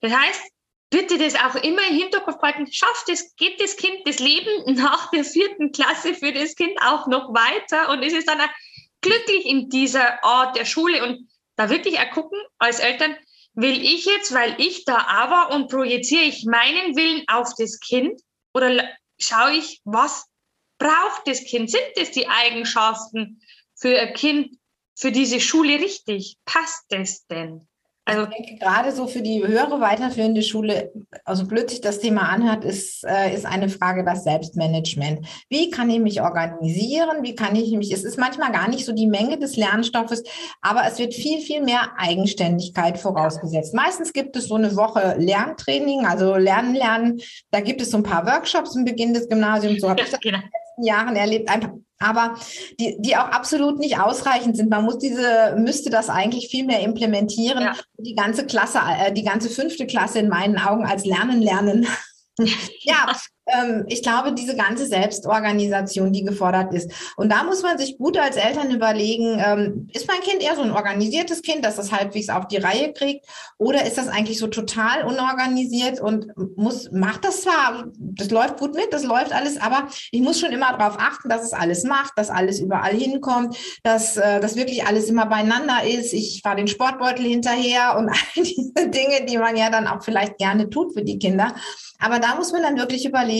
Das 0.00 0.12
heißt, 0.12 0.42
bitte 0.90 1.18
das 1.18 1.34
auch 1.34 1.54
immer 1.56 1.86
im 1.88 1.96
Hinterkopf 1.96 2.38
behalten. 2.38 2.70
Schafft 2.72 3.08
es, 3.08 3.34
geht 3.36 3.60
das 3.60 3.76
Kind 3.76 4.06
das 4.06 4.18
Leben 4.18 4.74
nach 4.74 5.10
der 5.10 5.24
vierten 5.24 5.72
Klasse 5.72 6.14
für 6.14 6.32
das 6.32 6.54
Kind 6.54 6.76
auch 6.82 7.06
noch 7.06 7.34
weiter 7.34 7.90
und 7.90 8.02
ist 8.02 8.16
es 8.16 8.24
dann 8.24 8.40
glücklich 9.00 9.46
in 9.46 9.68
dieser 9.68 10.22
Art 10.24 10.56
der 10.56 10.64
Schule 10.64 11.04
und 11.04 11.28
da 11.56 11.70
wirklich 11.70 11.96
ergucken 11.96 12.38
als 12.58 12.78
Eltern, 12.78 13.16
will 13.54 13.82
ich 13.82 14.04
jetzt, 14.04 14.32
weil 14.32 14.54
ich 14.60 14.84
da 14.84 15.06
aber 15.08 15.54
und 15.54 15.68
projiziere 15.68 16.24
ich 16.24 16.44
meinen 16.44 16.96
Willen 16.96 17.24
auf 17.26 17.52
das 17.58 17.80
Kind 17.80 18.20
oder 18.54 18.88
schaue 19.18 19.56
ich, 19.56 19.80
was 19.84 20.26
braucht 20.78 21.26
das 21.26 21.44
Kind? 21.44 21.70
Sind 21.70 21.82
das 21.96 22.12
die 22.12 22.28
Eigenschaften 22.28 23.42
für 23.74 23.98
ein 23.98 24.14
Kind, 24.14 24.56
für 24.96 25.12
diese 25.12 25.40
Schule 25.40 25.80
richtig? 25.80 26.36
Passt 26.44 26.84
das 26.90 27.26
denn? 27.26 27.68
Also 28.08 28.22
ich 28.22 28.46
denke, 28.46 28.64
gerade 28.64 28.92
so 28.92 29.06
für 29.06 29.20
die 29.20 29.46
höhere 29.46 29.80
weiterführende 29.80 30.42
Schule, 30.42 30.90
also 31.26 31.46
blöd 31.46 31.68
sich 31.68 31.82
das 31.82 31.98
Thema 31.98 32.22
anhört, 32.22 32.64
ist, 32.64 33.04
äh, 33.04 33.34
ist 33.34 33.44
eine 33.44 33.68
Frage 33.68 34.02
das 34.02 34.24
Selbstmanagement. 34.24 35.26
Wie 35.50 35.68
kann 35.68 35.90
ich 35.90 36.00
mich 36.00 36.22
organisieren? 36.22 37.22
Wie 37.22 37.34
kann 37.34 37.54
ich 37.54 37.70
mich, 37.72 37.92
es 37.92 38.04
ist 38.04 38.18
manchmal 38.18 38.50
gar 38.50 38.70
nicht 38.70 38.86
so 38.86 38.92
die 38.92 39.06
Menge 39.06 39.38
des 39.38 39.56
Lernstoffes, 39.56 40.22
aber 40.62 40.84
es 40.86 40.98
wird 40.98 41.12
viel, 41.12 41.42
viel 41.42 41.62
mehr 41.62 41.82
Eigenständigkeit 41.98 42.96
vorausgesetzt. 42.96 43.74
Meistens 43.74 44.14
gibt 44.14 44.36
es 44.36 44.48
so 44.48 44.54
eine 44.54 44.74
Woche 44.74 45.16
Lerntraining, 45.18 46.06
also 46.06 46.36
Lernen, 46.36 46.74
Lernen. 46.74 47.20
Da 47.50 47.60
gibt 47.60 47.82
es 47.82 47.90
so 47.90 47.98
ein 47.98 48.04
paar 48.04 48.24
Workshops 48.24 48.74
im 48.74 48.86
Beginn 48.86 49.12
des 49.12 49.28
Gymnasiums. 49.28 49.82
So 49.82 49.90
habe 49.90 50.00
ich 50.00 50.10
das 50.10 50.18
genau. 50.20 50.38
in 50.38 50.44
den 50.44 50.50
letzten 50.50 50.84
Jahren 50.84 51.16
erlebt. 51.16 51.50
Einfach 51.50 51.72
aber 51.98 52.36
die, 52.78 52.96
die 53.00 53.16
auch 53.16 53.28
absolut 53.28 53.78
nicht 53.78 53.98
ausreichend 53.98 54.56
sind. 54.56 54.70
Man 54.70 54.84
muss 54.84 54.98
diese, 54.98 55.56
müsste 55.56 55.90
das 55.90 56.08
eigentlich 56.08 56.48
viel 56.48 56.64
mehr 56.64 56.80
implementieren. 56.80 57.62
Ja. 57.62 57.76
Die 57.98 58.14
ganze 58.14 58.46
Klasse, 58.46 58.78
äh, 58.78 59.12
die 59.12 59.24
ganze 59.24 59.50
fünfte 59.50 59.86
Klasse 59.86 60.20
in 60.20 60.28
meinen 60.28 60.58
Augen 60.58 60.84
als 60.84 61.04
Lernen, 61.04 61.42
Lernen. 61.42 61.86
ja, 62.80 63.12
ähm, 63.48 63.84
ich 63.88 64.02
glaube, 64.02 64.32
diese 64.32 64.56
ganze 64.56 64.86
Selbstorganisation, 64.86 66.12
die 66.12 66.24
gefordert 66.24 66.74
ist. 66.74 66.90
Und 67.16 67.30
da 67.30 67.44
muss 67.44 67.62
man 67.62 67.78
sich 67.78 67.98
gut 67.98 68.18
als 68.18 68.36
Eltern 68.36 68.70
überlegen, 68.70 69.42
ähm, 69.44 69.88
ist 69.92 70.08
mein 70.08 70.20
Kind 70.20 70.42
eher 70.42 70.56
so 70.56 70.62
ein 70.62 70.72
organisiertes 70.72 71.42
Kind, 71.42 71.64
das 71.64 71.76
das 71.76 71.92
halbwegs 71.92 72.28
auf 72.28 72.48
die 72.48 72.58
Reihe 72.58 72.92
kriegt? 72.92 73.26
Oder 73.56 73.86
ist 73.86 73.98
das 73.98 74.08
eigentlich 74.08 74.38
so 74.38 74.46
total 74.46 75.04
unorganisiert 75.04 76.00
und 76.00 76.26
muss, 76.56 76.90
macht 76.92 77.24
das 77.24 77.42
zwar, 77.42 77.86
das 77.96 78.30
läuft 78.30 78.58
gut 78.58 78.74
mit, 78.74 78.92
das 78.92 79.04
läuft 79.04 79.32
alles, 79.32 79.60
aber 79.60 79.88
ich 80.10 80.20
muss 80.20 80.40
schon 80.40 80.52
immer 80.52 80.76
darauf 80.76 80.98
achten, 80.98 81.28
dass 81.28 81.42
es 81.42 81.52
alles 81.52 81.84
macht, 81.84 82.12
dass 82.16 82.30
alles 82.30 82.60
überall 82.60 82.94
hinkommt, 82.94 83.56
dass 83.82 84.16
äh, 84.16 84.40
das 84.40 84.56
wirklich 84.56 84.86
alles 84.86 85.08
immer 85.08 85.26
beieinander 85.26 85.84
ist. 85.84 86.12
Ich 86.12 86.40
fahre 86.42 86.56
den 86.56 86.68
Sportbeutel 86.68 87.24
hinterher 87.24 87.96
und 87.96 88.08
all 88.08 88.42
diese 88.42 88.88
Dinge, 88.88 89.26
die 89.28 89.38
man 89.38 89.56
ja 89.56 89.70
dann 89.70 89.86
auch 89.86 90.02
vielleicht 90.02 90.38
gerne 90.38 90.68
tut 90.70 90.92
für 90.92 91.02
die 91.02 91.18
Kinder. 91.18 91.54
Aber 92.00 92.20
da 92.20 92.36
muss 92.36 92.52
man 92.52 92.62
dann 92.62 92.78
wirklich 92.78 93.04
überlegen, 93.04 93.37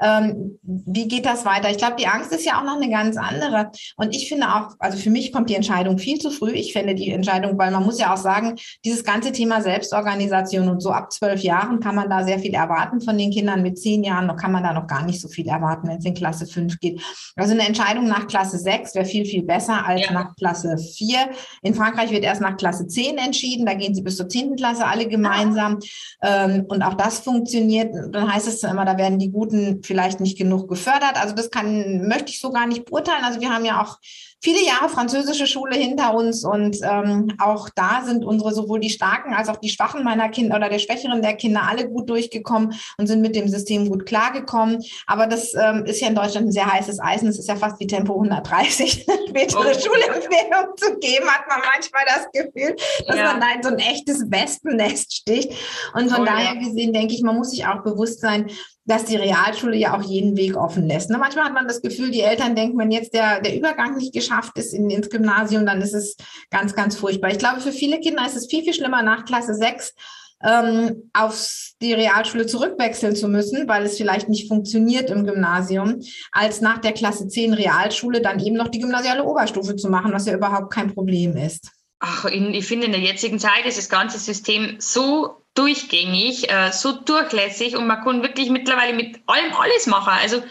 ähm, 0.00 0.58
wie 0.62 1.08
geht 1.08 1.26
das 1.26 1.44
weiter? 1.44 1.70
Ich 1.70 1.78
glaube, 1.78 1.96
die 1.98 2.06
Angst 2.06 2.32
ist 2.32 2.44
ja 2.44 2.58
auch 2.58 2.64
noch 2.64 2.76
eine 2.76 2.90
ganz 2.90 3.16
andere. 3.16 3.70
Und 3.96 4.14
ich 4.14 4.28
finde 4.28 4.48
auch, 4.54 4.74
also 4.78 4.98
für 4.98 5.10
mich 5.10 5.32
kommt 5.32 5.50
die 5.50 5.54
Entscheidung 5.54 5.98
viel 5.98 6.18
zu 6.18 6.30
früh. 6.30 6.52
Ich 6.52 6.72
fände 6.72 6.94
die 6.94 7.10
Entscheidung, 7.10 7.58
weil 7.58 7.70
man 7.70 7.84
muss 7.84 7.98
ja 7.98 8.12
auch 8.12 8.18
sagen, 8.18 8.56
dieses 8.84 9.04
ganze 9.04 9.32
Thema 9.32 9.60
Selbstorganisation 9.60 10.68
und 10.68 10.80
so 10.80 10.90
ab 10.90 11.12
zwölf 11.12 11.42
Jahren 11.42 11.80
kann 11.80 11.94
man 11.94 12.10
da 12.10 12.24
sehr 12.24 12.38
viel 12.38 12.54
erwarten 12.54 13.00
von 13.00 13.16
den 13.16 13.30
Kindern. 13.30 13.62
Mit 13.62 13.78
zehn 13.78 14.04
Jahren 14.04 14.26
noch 14.26 14.36
kann 14.36 14.52
man 14.52 14.62
da 14.62 14.72
noch 14.72 14.86
gar 14.86 15.04
nicht 15.04 15.20
so 15.20 15.28
viel 15.28 15.48
erwarten, 15.48 15.88
wenn 15.88 15.98
es 15.98 16.04
in 16.04 16.14
Klasse 16.14 16.46
fünf 16.46 16.78
geht. 16.80 17.00
Also 17.36 17.52
eine 17.52 17.66
Entscheidung 17.66 18.06
nach 18.06 18.26
Klasse 18.26 18.58
sechs 18.58 18.94
wäre 18.94 19.04
viel, 19.04 19.24
viel 19.24 19.42
besser 19.42 19.86
als 19.86 20.06
ja. 20.06 20.12
nach 20.12 20.34
Klasse 20.36 20.76
vier. 20.78 21.30
In 21.62 21.74
Frankreich 21.74 22.10
wird 22.10 22.24
erst 22.24 22.40
nach 22.40 22.56
Klasse 22.56 22.86
zehn 22.86 23.18
entschieden. 23.18 23.66
Da 23.66 23.74
gehen 23.74 23.94
sie 23.94 24.02
bis 24.02 24.16
zur 24.16 24.28
zehnten 24.28 24.56
Klasse 24.56 24.86
alle 24.86 25.06
gemeinsam. 25.06 25.78
Ah. 26.20 26.44
Ähm, 26.44 26.64
und 26.68 26.82
auch 26.82 26.94
das 26.94 27.20
funktioniert 27.20 27.94
dann 28.12 28.32
heißt 28.32 28.48
es 28.48 28.62
immer, 28.62 28.84
da 28.84 28.96
werden 28.98 29.18
die 29.18 29.27
Guten 29.32 29.82
vielleicht 29.82 30.20
nicht 30.20 30.38
genug 30.38 30.68
gefördert. 30.68 31.20
Also 31.20 31.34
das 31.34 31.50
kann, 31.50 32.06
möchte 32.06 32.30
ich 32.30 32.40
so 32.40 32.50
gar 32.50 32.66
nicht 32.66 32.84
beurteilen. 32.84 33.24
Also 33.24 33.40
wir 33.40 33.50
haben 33.50 33.64
ja 33.64 33.82
auch 33.82 33.98
viele 34.40 34.64
Jahre 34.64 34.88
französische 34.88 35.46
Schule 35.46 35.76
hinter 35.76 36.14
uns 36.14 36.44
und 36.44 36.78
ähm, 36.82 37.32
auch 37.38 37.68
da 37.74 38.02
sind 38.04 38.24
unsere 38.24 38.54
sowohl 38.54 38.78
die 38.78 38.90
starken 38.90 39.34
als 39.34 39.48
auch 39.48 39.56
die 39.56 39.68
schwachen 39.68 40.04
meiner 40.04 40.28
Kinder 40.28 40.56
oder 40.56 40.68
der 40.68 40.78
schwächeren 40.78 41.22
der 41.22 41.34
Kinder 41.34 41.62
alle 41.68 41.88
gut 41.88 42.08
durchgekommen 42.08 42.74
und 42.98 43.06
sind 43.06 43.20
mit 43.20 43.34
dem 43.34 43.48
System 43.48 43.88
gut 43.88 44.06
klargekommen. 44.06 44.84
Aber 45.06 45.26
das 45.26 45.54
ähm, 45.54 45.84
ist 45.86 46.00
ja 46.00 46.08
in 46.08 46.14
Deutschland 46.14 46.48
ein 46.48 46.52
sehr 46.52 46.72
heißes 46.72 47.00
Eisen. 47.00 47.28
Es 47.28 47.38
ist 47.38 47.48
ja 47.48 47.56
fast 47.56 47.80
wie 47.80 47.86
Tempo 47.86 48.14
130, 48.14 49.06
spätere 49.28 49.58
oh. 49.58 49.62
Schulempfehlung 49.62 50.76
zu 50.76 50.98
geben, 50.98 51.28
hat 51.28 51.48
man 51.48 51.60
manchmal 51.74 52.04
das 52.06 52.30
Gefühl, 52.32 52.76
dass 53.06 53.16
ja. 53.16 53.24
man 53.24 53.40
da 53.40 53.46
in 53.56 53.62
so 53.62 53.70
ein 53.70 53.78
echtes 53.78 54.30
Wespennest 54.30 55.14
sticht. 55.14 55.52
Und 55.94 56.10
von 56.10 56.22
oh, 56.22 56.24
daher 56.24 56.54
ja. 56.54 56.60
gesehen 56.60 56.92
denke 56.92 57.14
ich, 57.14 57.22
man 57.22 57.36
muss 57.36 57.50
sich 57.50 57.66
auch 57.66 57.82
bewusst 57.82 58.20
sein, 58.20 58.48
dass 58.88 59.04
die 59.04 59.16
Realschule 59.16 59.76
ja 59.76 59.96
auch 59.96 60.02
jeden 60.02 60.36
Weg 60.36 60.56
offen 60.56 60.88
lässt. 60.88 61.10
Ne? 61.10 61.18
Manchmal 61.18 61.44
hat 61.44 61.52
man 61.52 61.68
das 61.68 61.82
Gefühl, 61.82 62.10
die 62.10 62.22
Eltern 62.22 62.56
denken, 62.56 62.78
wenn 62.78 62.90
jetzt 62.90 63.12
der, 63.12 63.40
der 63.42 63.54
Übergang 63.54 63.96
nicht 63.96 64.14
geschafft 64.14 64.56
ist 64.56 64.72
in, 64.72 64.88
ins 64.88 65.10
Gymnasium, 65.10 65.66
dann 65.66 65.82
ist 65.82 65.92
es 65.92 66.16
ganz, 66.50 66.74
ganz 66.74 66.96
furchtbar. 66.96 67.30
Ich 67.30 67.38
glaube, 67.38 67.60
für 67.60 67.70
viele 67.70 68.00
Kinder 68.00 68.26
ist 68.26 68.36
es 68.36 68.46
viel, 68.46 68.64
viel 68.64 68.72
schlimmer, 68.72 69.02
nach 69.02 69.26
Klasse 69.26 69.54
6 69.54 69.94
ähm, 70.42 71.10
auf 71.12 71.72
die 71.82 71.92
Realschule 71.92 72.46
zurückwechseln 72.46 73.14
zu 73.14 73.28
müssen, 73.28 73.68
weil 73.68 73.84
es 73.84 73.98
vielleicht 73.98 74.30
nicht 74.30 74.48
funktioniert 74.48 75.10
im 75.10 75.26
Gymnasium, 75.26 76.00
als 76.32 76.62
nach 76.62 76.78
der 76.78 76.92
Klasse 76.92 77.28
10 77.28 77.52
Realschule 77.52 78.22
dann 78.22 78.40
eben 78.40 78.56
noch 78.56 78.68
die 78.68 78.78
gymnasiale 78.78 79.24
Oberstufe 79.24 79.76
zu 79.76 79.90
machen, 79.90 80.12
was 80.12 80.24
ja 80.24 80.34
überhaupt 80.34 80.72
kein 80.72 80.94
Problem 80.94 81.36
ist. 81.36 81.72
Ach, 82.00 82.24
ich 82.24 82.66
finde, 82.66 82.86
in 82.86 82.92
der 82.92 83.00
jetzigen 83.02 83.38
Zeit 83.38 83.66
ist 83.66 83.76
das 83.76 83.88
ganze 83.90 84.18
System 84.18 84.76
so 84.78 85.42
durchgängig, 85.58 86.50
äh, 86.50 86.70
so 86.72 86.92
durchlässig 86.92 87.76
und 87.76 87.86
man 87.86 88.02
kann 88.04 88.22
wirklich 88.22 88.48
mittlerweile 88.48 88.92
mit 88.92 89.20
allem 89.26 89.52
alles 89.54 89.86
machen. 89.86 90.12
Also 90.20 90.42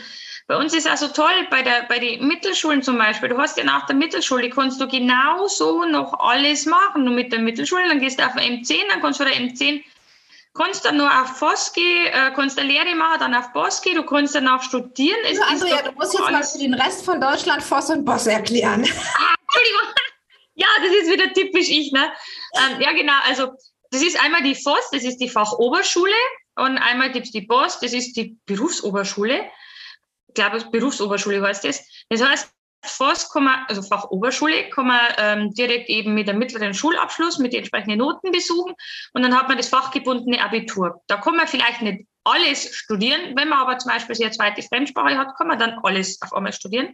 bei 0.48 0.58
uns 0.58 0.74
ist 0.74 0.88
also 0.88 1.08
toll, 1.08 1.48
bei, 1.50 1.62
der, 1.62 1.84
bei 1.90 2.00
den 2.00 2.28
Mittelschulen 2.28 2.82
zum 2.82 2.98
Beispiel, 2.98 3.30
du 3.30 3.38
hast 3.38 3.58
ja 3.58 3.64
nach 3.64 3.86
der 3.86 3.96
Mittelschule, 3.96 4.50
kannst 4.50 4.80
du 4.80 4.88
genauso 4.88 5.84
noch 5.86 6.20
alles 6.20 6.66
machen. 6.66 7.04
Nur 7.04 7.14
mit 7.14 7.32
der 7.32 7.40
Mittelschule, 7.40 7.88
dann 7.88 8.00
gehst 8.00 8.20
du 8.20 8.26
auf 8.26 8.36
M10, 8.36 8.78
dann 8.90 9.02
kannst 9.02 9.20
du 9.20 9.26
der 9.26 9.34
M10 9.34 9.84
kannst 10.58 10.86
dann 10.86 10.98
nur 10.98 11.08
auf 11.08 11.38
FOS 11.38 11.72
gehen, 11.72 12.08
äh, 12.08 12.32
kannst 12.36 12.58
eine 12.60 12.68
Lehre 12.68 12.96
machen, 12.96 13.20
dann 13.20 13.36
auf 13.36 13.54
BOS 13.54 13.82
gehen, 13.82 13.96
du 13.96 14.04
kannst 14.04 14.36
danach 14.36 14.62
studieren. 14.64 15.20
Es 15.30 15.40
also 15.40 15.68
ja, 15.68 15.84
du 15.84 15.92
musst 15.92 16.14
jetzt 16.14 16.32
mal 16.32 16.44
für 16.44 16.58
den 16.58 16.74
Rest 16.74 17.06
von 17.06 17.22
Deutschland 17.22 17.62
FOS 17.64 17.92
und 17.92 18.06
BOS 18.06 18.28
erklären. 18.28 18.82
Ah, 18.82 19.36
Entschuldigung. 19.42 19.94
Ja, 20.60 20.66
das 20.82 20.92
ist 20.92 21.12
wieder 21.12 21.32
typisch 21.34 21.70
ich, 21.70 21.92
ne? 21.92 22.12
Ähm, 22.56 22.82
ja, 22.82 22.92
genau. 22.92 23.14
Also 23.28 23.52
das 23.92 24.02
ist 24.02 24.22
einmal 24.24 24.44
die 24.44 24.56
FOS, 24.56 24.90
das 24.92 25.04
ist 25.04 25.18
die 25.18 25.30
Fachoberschule 25.30 26.14
und 26.56 26.78
einmal 26.78 27.16
es 27.16 27.32
die 27.32 27.42
BOS, 27.42 27.80
das 27.80 27.94
ist 27.94 28.14
die 28.14 28.38
Berufsoberschule. 28.46 29.46
Ich 30.28 30.34
glaube, 30.34 30.64
Berufsoberschule 30.72 31.42
heißt 31.42 31.64
das. 31.64 31.84
Das 32.10 32.24
heißt, 32.24 32.52
FOS, 32.84 33.32
kann 33.32 33.46
man, 33.46 33.66
also 33.68 33.82
Fachoberschule, 33.82 34.70
kann 34.70 34.88
man 34.88 35.00
ähm, 35.18 35.54
direkt 35.54 35.90
eben 35.90 36.14
mit 36.14 36.30
einem 36.30 36.40
mittleren 36.40 36.74
Schulabschluss 36.74 37.40
mit 37.40 37.54
den 37.54 37.60
entsprechenden 37.60 38.00
Noten 38.00 38.32
besuchen 38.32 38.74
und 39.14 39.22
dann 39.24 39.36
hat 39.38 39.48
man 39.48 39.58
das 39.58 39.70
fachgebundene 39.70 40.44
Abitur. 40.44 41.02
Da 41.08 41.18
kann 41.18 41.36
man 41.36 41.48
vielleicht 41.48 41.82
nicht 41.82 42.06
alles 42.24 42.76
studieren, 42.76 43.36
wenn 43.36 43.50
man 43.50 43.60
aber 43.60 43.78
zum 43.78 43.92
Beispiel 43.92 44.16
eine 44.22 44.32
zweite 44.32 44.62
Fremdsprache 44.62 45.18
hat, 45.18 45.36
kann 45.38 45.48
man 45.48 45.60
dann 45.60 45.80
alles 45.84 46.22
auf 46.22 46.34
einmal 46.34 46.54
studieren. 46.54 46.94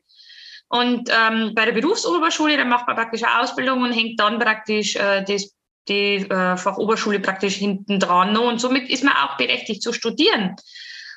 Und 0.69 1.09
ähm, 1.11 1.53
bei 1.53 1.65
der 1.65 1.73
Berufsoberschule, 1.73 2.57
da 2.57 2.65
macht 2.65 2.87
man 2.87 2.95
praktisch 2.95 3.23
eine 3.23 3.41
Ausbildung 3.41 3.81
und 3.81 3.91
hängt 3.91 4.19
dann 4.19 4.39
praktisch 4.39 4.95
äh, 4.95 5.23
das 5.23 5.53
die 5.87 6.15
äh, 6.29 6.57
Fachoberschule 6.57 7.19
praktisch 7.19 7.55
hinten 7.55 7.99
dran. 7.99 8.37
Und 8.37 8.59
somit 8.59 8.89
ist 8.89 9.03
man 9.03 9.13
auch 9.13 9.37
berechtigt 9.37 9.81
zu 9.81 9.93
studieren. 9.93 10.55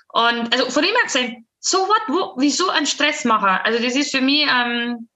Und 0.08 0.52
also 0.52 0.70
von 0.70 0.82
dem 0.82 0.94
her 0.94 1.04
gesehen, 1.04 1.46
so 1.60 1.78
was, 1.78 2.02
wo, 2.08 2.34
wieso 2.38 2.68
ein 2.70 2.86
Stressmacher? 2.86 3.64
Also 3.64 3.82
das 3.82 3.96
ist 3.96 4.10
für 4.10 4.20
mich, 4.20 4.46
ähm, 4.48 5.08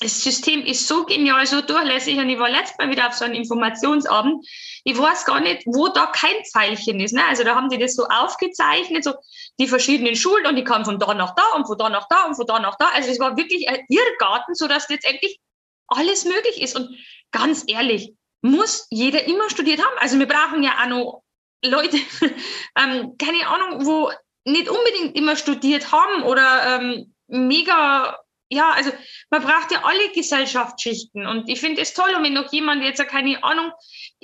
das 0.00 0.22
System 0.22 0.64
ist 0.64 0.86
so 0.86 1.04
genial, 1.04 1.44
so 1.46 1.60
durchlässig. 1.60 2.18
Und 2.18 2.28
ich 2.28 2.38
war 2.38 2.48
letztes 2.48 2.78
Mal 2.78 2.90
wieder 2.90 3.08
auf 3.08 3.14
so 3.14 3.24
einem 3.24 3.34
Informationsabend. 3.34 4.46
Ich 4.84 4.96
weiß 4.96 5.24
gar 5.24 5.40
nicht, 5.40 5.62
wo 5.66 5.88
da 5.88 6.06
kein 6.06 6.44
Pfeilchen 6.52 7.00
ist. 7.00 7.12
Ne? 7.12 7.24
Also 7.28 7.44
da 7.44 7.54
haben 7.54 7.68
die 7.68 7.78
das 7.78 7.94
so 7.94 8.06
aufgezeichnet, 8.06 9.04
so 9.04 9.14
die 9.58 9.66
verschiedenen 9.66 10.16
Schulen 10.16 10.46
und 10.46 10.56
die 10.56 10.64
kamen 10.64 10.84
von 10.84 10.98
da 10.98 11.14
nach 11.14 11.34
da 11.34 11.56
und 11.56 11.66
von 11.66 11.76
da 11.76 11.88
nach 11.88 12.06
da 12.08 12.26
und 12.26 12.36
von 12.36 12.46
da 12.46 12.58
nach 12.60 12.76
da. 12.76 12.88
Also 12.94 13.10
es 13.10 13.18
war 13.18 13.36
wirklich 13.36 13.68
ein 13.68 13.84
Irrgarten, 13.88 14.54
sodass 14.54 14.88
letztendlich 14.88 15.40
alles 15.88 16.24
möglich 16.24 16.62
ist. 16.62 16.76
Und 16.76 16.96
ganz 17.32 17.64
ehrlich, 17.66 18.14
muss 18.42 18.86
jeder 18.90 19.24
immer 19.24 19.50
studiert 19.50 19.80
haben. 19.80 19.98
Also 19.98 20.18
wir 20.18 20.26
brauchen 20.26 20.62
ja 20.62 20.72
auch 20.82 20.88
noch 20.88 21.22
Leute, 21.64 21.96
ähm, 22.76 23.16
keine 23.18 23.46
Ahnung, 23.48 23.86
wo 23.86 24.10
nicht 24.44 24.68
unbedingt 24.68 25.16
immer 25.16 25.36
studiert 25.36 25.92
haben 25.92 26.22
oder 26.22 26.80
ähm, 26.80 27.14
mega, 27.26 28.18
ja, 28.48 28.70
also 28.70 28.90
man 29.30 29.42
braucht 29.42 29.70
ja 29.70 29.84
alle 29.84 30.10
Gesellschaftsschichten 30.14 31.26
und 31.26 31.48
ich 31.48 31.60
finde 31.60 31.82
es 31.82 31.92
toll, 31.92 32.14
und 32.16 32.22
wenn 32.22 32.32
noch 32.32 32.50
jemand 32.52 32.82
jetzt 32.82 33.06
keine 33.08 33.42
Ahnung, 33.44 33.72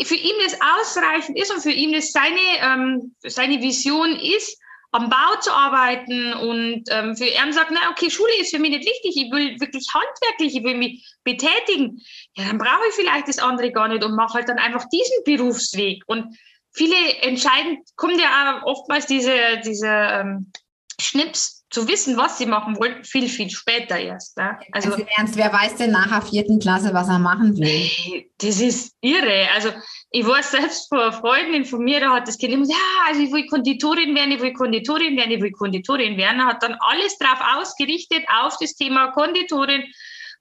für 0.02 0.14
ihn 0.14 0.35
das 0.42 0.59
ausreichend 0.61 1.38
ist 1.38 1.52
und 1.52 1.61
für 1.61 1.73
ihn 1.73 1.92
das 1.92 2.12
seine, 2.12 2.40
ähm, 2.61 3.14
seine 3.23 3.61
Vision 3.61 4.16
ist, 4.16 4.59
am 4.94 5.10
Bau 5.10 5.40
zu 5.40 5.52
arbeiten 5.52 6.34
und 6.34 6.84
ähm, 6.88 7.16
für 7.16 7.26
er 7.26 7.52
sagt, 7.52 7.72
na 7.72 7.90
okay, 7.90 8.08
Schule 8.08 8.30
ist 8.40 8.54
für 8.54 8.60
mich 8.60 8.70
nicht 8.70 8.86
wichtig, 8.86 9.16
ich 9.16 9.32
will 9.32 9.58
wirklich 9.58 9.84
handwerklich, 9.92 10.54
ich 10.54 10.62
will 10.62 10.76
mich 10.76 11.04
betätigen, 11.24 12.00
ja, 12.36 12.44
dann 12.44 12.58
brauche 12.58 12.86
ich 12.88 12.94
vielleicht 12.94 13.26
das 13.26 13.40
andere 13.40 13.72
gar 13.72 13.88
nicht 13.88 14.04
und 14.04 14.14
mache 14.14 14.34
halt 14.34 14.48
dann 14.48 14.58
einfach 14.58 14.84
diesen 14.90 15.24
Berufsweg. 15.24 16.04
Und 16.06 16.38
viele 16.70 16.94
entscheiden, 17.22 17.78
kommt 17.96 18.20
ja 18.20 18.60
auch 18.62 18.66
oftmals 18.66 19.06
diese, 19.06 19.34
diese 19.64 19.88
ähm, 19.88 20.52
Schnips 21.00 21.63
zu 21.75 21.88
wissen, 21.88 22.16
was 22.16 22.38
sie 22.38 22.47
machen 22.47 22.78
wollen, 22.78 23.02
viel, 23.02 23.28
viel 23.28 23.50
später 23.50 23.99
erst. 23.99 24.37
Ne? 24.38 24.57
Also, 24.71 24.93
also 24.93 25.04
Ernst, 25.16 25.37
wer 25.37 25.52
weiß 25.52 25.75
denn 25.76 25.90
nach 25.90 26.09
der 26.09 26.23
vierten 26.23 26.61
Klasse, 26.61 26.95
was 26.95 27.09
er 27.09 27.19
machen 27.19 27.57
will? 27.59 28.25
Das 28.38 28.61
ist 28.61 28.95
irre. 29.00 29.49
Also 29.54 29.71
ich 30.11 30.25
war 30.25 30.43
selbst 30.43 30.88
vor 30.88 31.12
Freundin 31.12 31.64
von 31.64 31.83
mir, 31.83 31.99
da 31.99 32.12
hat 32.12 32.28
das 32.28 32.38
Kind 32.38 32.52
immer 32.52 32.62
gesagt, 32.62 32.78
ja, 32.81 33.09
also 33.09 33.21
ich 33.21 33.33
will 33.33 33.47
Konditorin 33.47 34.14
werden, 34.14 34.31
ich 34.31 34.40
will 34.40 34.52
Konditorin 34.52 35.16
werden, 35.16 35.33
ich 35.33 35.43
will 35.43 35.50
Konditorin 35.50 36.16
werden. 36.16 36.47
Hat 36.47 36.62
dann 36.62 36.76
alles 36.78 37.19
darauf 37.19 37.40
ausgerichtet, 37.57 38.25
auf 38.33 38.57
das 38.61 38.76
Thema 38.76 39.09
Konditorin, 39.09 39.83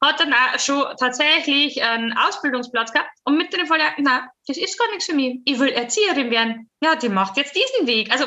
hat 0.02 0.20
dann 0.20 0.34
auch 0.34 0.60
schon 0.60 0.86
tatsächlich 1.00 1.82
einen 1.82 2.16
Ausbildungsplatz 2.16 2.94
gehabt 2.94 3.10
und 3.24 3.38
mit 3.38 3.52
dem 3.54 3.66
Fall, 3.66 3.80
na, 3.98 4.30
das 4.48 4.58
ist 4.58 4.78
gar 4.78 4.90
nichts 4.90 5.06
für 5.06 5.16
mich. 5.16 5.40
Ich 5.46 5.58
will 5.58 5.70
Erzieherin 5.70 6.30
werden. 6.30 6.70
Ja, 6.84 6.96
die 6.96 7.10
macht 7.10 7.38
jetzt 7.38 7.56
diesen 7.56 7.88
Weg. 7.88 8.12
Also 8.12 8.26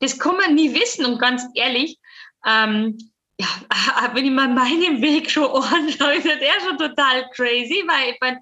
das 0.00 0.18
kann 0.18 0.36
man 0.36 0.54
nie 0.54 0.74
wissen 0.74 1.04
und 1.04 1.18
ganz 1.18 1.44
ehrlich, 1.54 1.98
ähm, 2.46 2.96
ja, 3.38 3.48
wenn 4.14 4.24
ich 4.24 4.30
mal 4.30 4.48
meinen 4.48 5.02
Weg 5.02 5.30
schon 5.30 5.50
anschaue, 5.50 6.14
ist 6.14 6.26
der 6.26 6.60
schon 6.64 6.78
total 6.78 7.28
crazy, 7.34 7.84
weil 7.86 8.12
ich 8.12 8.18
mein, 8.20 8.38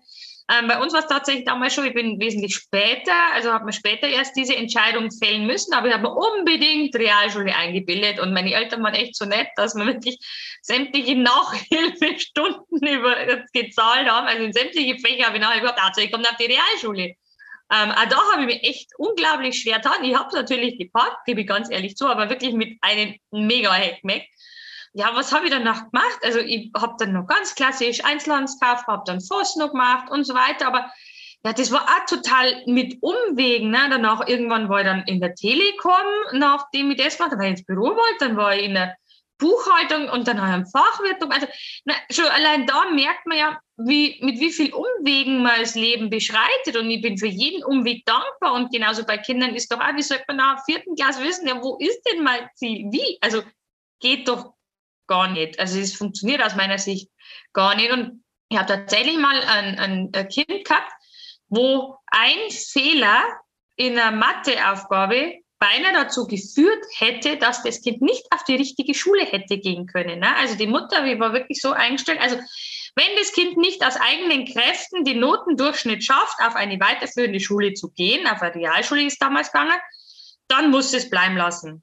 ähm, 0.52 0.68
bei 0.68 0.78
uns 0.78 0.92
war 0.92 1.00
es 1.00 1.06
tatsächlich 1.06 1.46
damals 1.46 1.74
schon, 1.74 1.86
ich 1.86 1.94
bin 1.94 2.20
wesentlich 2.20 2.54
später, 2.54 3.14
also 3.32 3.50
habe 3.50 3.64
mir 3.64 3.72
später 3.72 4.06
erst 4.06 4.36
diese 4.36 4.54
Entscheidung 4.54 5.10
fällen 5.10 5.46
müssen, 5.46 5.72
aber 5.72 5.88
ich 5.88 5.94
habe 5.94 6.02
mir 6.02 6.14
unbedingt 6.14 6.94
Realschule 6.94 7.54
eingebildet 7.56 8.20
und 8.20 8.34
meine 8.34 8.52
Eltern 8.52 8.82
waren 8.82 8.94
echt 8.94 9.16
so 9.16 9.24
nett, 9.24 9.48
dass 9.56 9.74
wir 9.74 9.86
wirklich 9.86 10.18
sämtliche 10.60 11.16
Nachhilfestunden 11.16 12.62
über, 12.86 13.44
gezahlt 13.54 14.08
haben, 14.08 14.26
also 14.26 14.44
in 14.44 14.52
sämtliche 14.52 14.98
Fächer 14.98 15.26
habe 15.26 15.38
ich 15.38 15.42
nachher 15.42 15.60
überhaupt, 15.60 15.82
also 15.82 16.02
ich 16.02 16.12
komme 16.12 16.28
auf 16.28 16.36
die 16.36 16.52
Realschule. 16.52 17.14
Ähm, 17.74 17.90
auch 17.90 18.08
da 18.08 18.16
habe 18.32 18.42
ich 18.42 18.46
mich 18.46 18.62
echt 18.62 18.90
unglaublich 18.98 19.60
schwer 19.60 19.76
getan. 19.76 20.04
Ich 20.04 20.14
habe 20.16 20.28
es 20.28 20.34
natürlich 20.34 20.78
gepackt, 20.78 21.24
gebe 21.24 21.40
ich 21.40 21.46
ganz 21.46 21.70
ehrlich 21.70 21.96
zu, 21.96 22.06
aber 22.06 22.30
wirklich 22.30 22.54
mit 22.54 22.78
einem 22.82 23.16
mega 23.32 23.72
Heckmeck. 23.72 24.28
Ja, 24.92 25.10
was 25.14 25.32
habe 25.32 25.46
ich 25.46 25.50
danach 25.50 25.90
gemacht? 25.90 26.20
Also 26.22 26.38
ich 26.38 26.70
habe 26.76 26.94
dann 26.98 27.12
noch 27.12 27.26
ganz 27.26 27.56
klassisch 27.56 28.04
Einzelhandelskauf, 28.04 28.86
habe 28.86 29.02
dann 29.06 29.20
FOS 29.20 29.56
noch 29.56 29.72
gemacht 29.72 30.08
und 30.08 30.24
so 30.24 30.34
weiter, 30.34 30.68
aber 30.68 30.88
ja, 31.44 31.52
das 31.52 31.72
war 31.72 31.82
auch 31.82 32.06
total 32.06 32.62
mit 32.66 33.02
Umwegen. 33.02 33.70
Ne? 33.70 33.88
Danach 33.90 34.26
irgendwann 34.28 34.68
war 34.68 34.80
ich 34.80 34.86
dann 34.86 35.02
in 35.06 35.20
der 35.20 35.34
Telekom, 35.34 35.92
nachdem 36.32 36.92
ich 36.92 36.96
das 36.96 37.16
gemacht 37.16 37.32
habe, 37.32 37.42
weil 37.42 37.52
ich 37.52 37.58
ins 37.58 37.66
Büro 37.66 37.88
wollte, 37.88 38.18
dann 38.20 38.36
war 38.36 38.54
ich 38.54 38.64
in 38.64 38.74
der 38.74 38.96
Buchhaltung 39.44 40.08
und 40.08 40.26
dann 40.26 40.40
habe 40.40 40.62
ich 40.62 40.70
Fachwirtung. 40.70 41.30
Also 41.30 41.46
na, 41.84 41.94
schon 42.10 42.24
allein 42.26 42.66
da 42.66 42.90
merkt 42.90 43.26
man 43.26 43.36
ja, 43.36 43.60
wie, 43.76 44.18
mit 44.22 44.40
wie 44.40 44.50
viel 44.50 44.72
Umwegen 44.72 45.42
man 45.42 45.60
das 45.60 45.74
Leben 45.74 46.08
beschreitet. 46.08 46.76
Und 46.78 46.90
ich 46.90 47.02
bin 47.02 47.18
für 47.18 47.26
jeden 47.26 47.62
Umweg 47.62 48.06
dankbar. 48.06 48.54
Und 48.54 48.72
genauso 48.72 49.04
bei 49.04 49.18
Kindern 49.18 49.54
ist 49.54 49.70
doch 49.70 49.80
auch, 49.80 49.94
wie 49.94 50.02
sollte 50.02 50.24
man 50.28 50.38
nach 50.38 50.64
vierten 50.64 50.94
Klasse 50.96 51.22
wissen, 51.22 51.46
ja, 51.46 51.60
wo 51.62 51.76
ist 51.78 52.00
denn 52.10 52.22
mein 52.22 52.48
Ziel? 52.54 52.86
Wie? 52.90 53.18
Also 53.20 53.42
geht 54.00 54.28
doch 54.28 54.54
gar 55.06 55.28
nicht. 55.28 55.58
Also 55.60 55.78
es 55.78 55.94
funktioniert 55.94 56.42
aus 56.42 56.56
meiner 56.56 56.78
Sicht 56.78 57.10
gar 57.52 57.74
nicht. 57.74 57.92
Und 57.92 58.24
ich 58.48 58.56
habe 58.56 58.68
tatsächlich 58.68 59.18
mal 59.18 59.38
ein, 59.42 60.10
ein 60.14 60.28
Kind 60.28 60.64
gehabt, 60.64 60.92
wo 61.48 61.96
ein 62.06 62.50
Fehler 62.50 63.22
in 63.76 63.98
einer 63.98 64.16
Matheaufgabe 64.16 65.43
beinahe 65.64 65.92
dazu 65.94 66.26
geführt 66.26 66.84
hätte, 66.98 67.36
dass 67.36 67.62
das 67.62 67.80
Kind 67.80 68.02
nicht 68.02 68.24
auf 68.30 68.44
die 68.44 68.56
richtige 68.56 68.94
Schule 68.94 69.24
hätte 69.24 69.58
gehen 69.58 69.86
können. 69.86 70.20
Ne? 70.20 70.36
Also 70.36 70.56
die 70.56 70.66
Mutter 70.66 71.04
war 71.18 71.32
wirklich 71.32 71.60
so 71.60 71.72
eingestellt. 71.72 72.20
Also 72.20 72.36
wenn 72.96 73.16
das 73.16 73.32
Kind 73.32 73.56
nicht 73.56 73.84
aus 73.84 73.96
eigenen 73.96 74.44
Kräften 74.44 75.04
den 75.04 75.20
Notendurchschnitt 75.20 76.04
schafft, 76.04 76.38
auf 76.40 76.54
eine 76.54 76.78
weiterführende 76.78 77.40
Schule 77.40 77.72
zu 77.72 77.90
gehen, 77.90 78.26
auf 78.26 78.42
eine 78.42 78.54
Realschule 78.54 79.04
ist 79.04 79.22
damals 79.22 79.50
gegangen, 79.50 79.80
dann 80.48 80.70
muss 80.70 80.92
es 80.92 81.08
bleiben 81.08 81.36
lassen. 81.36 81.82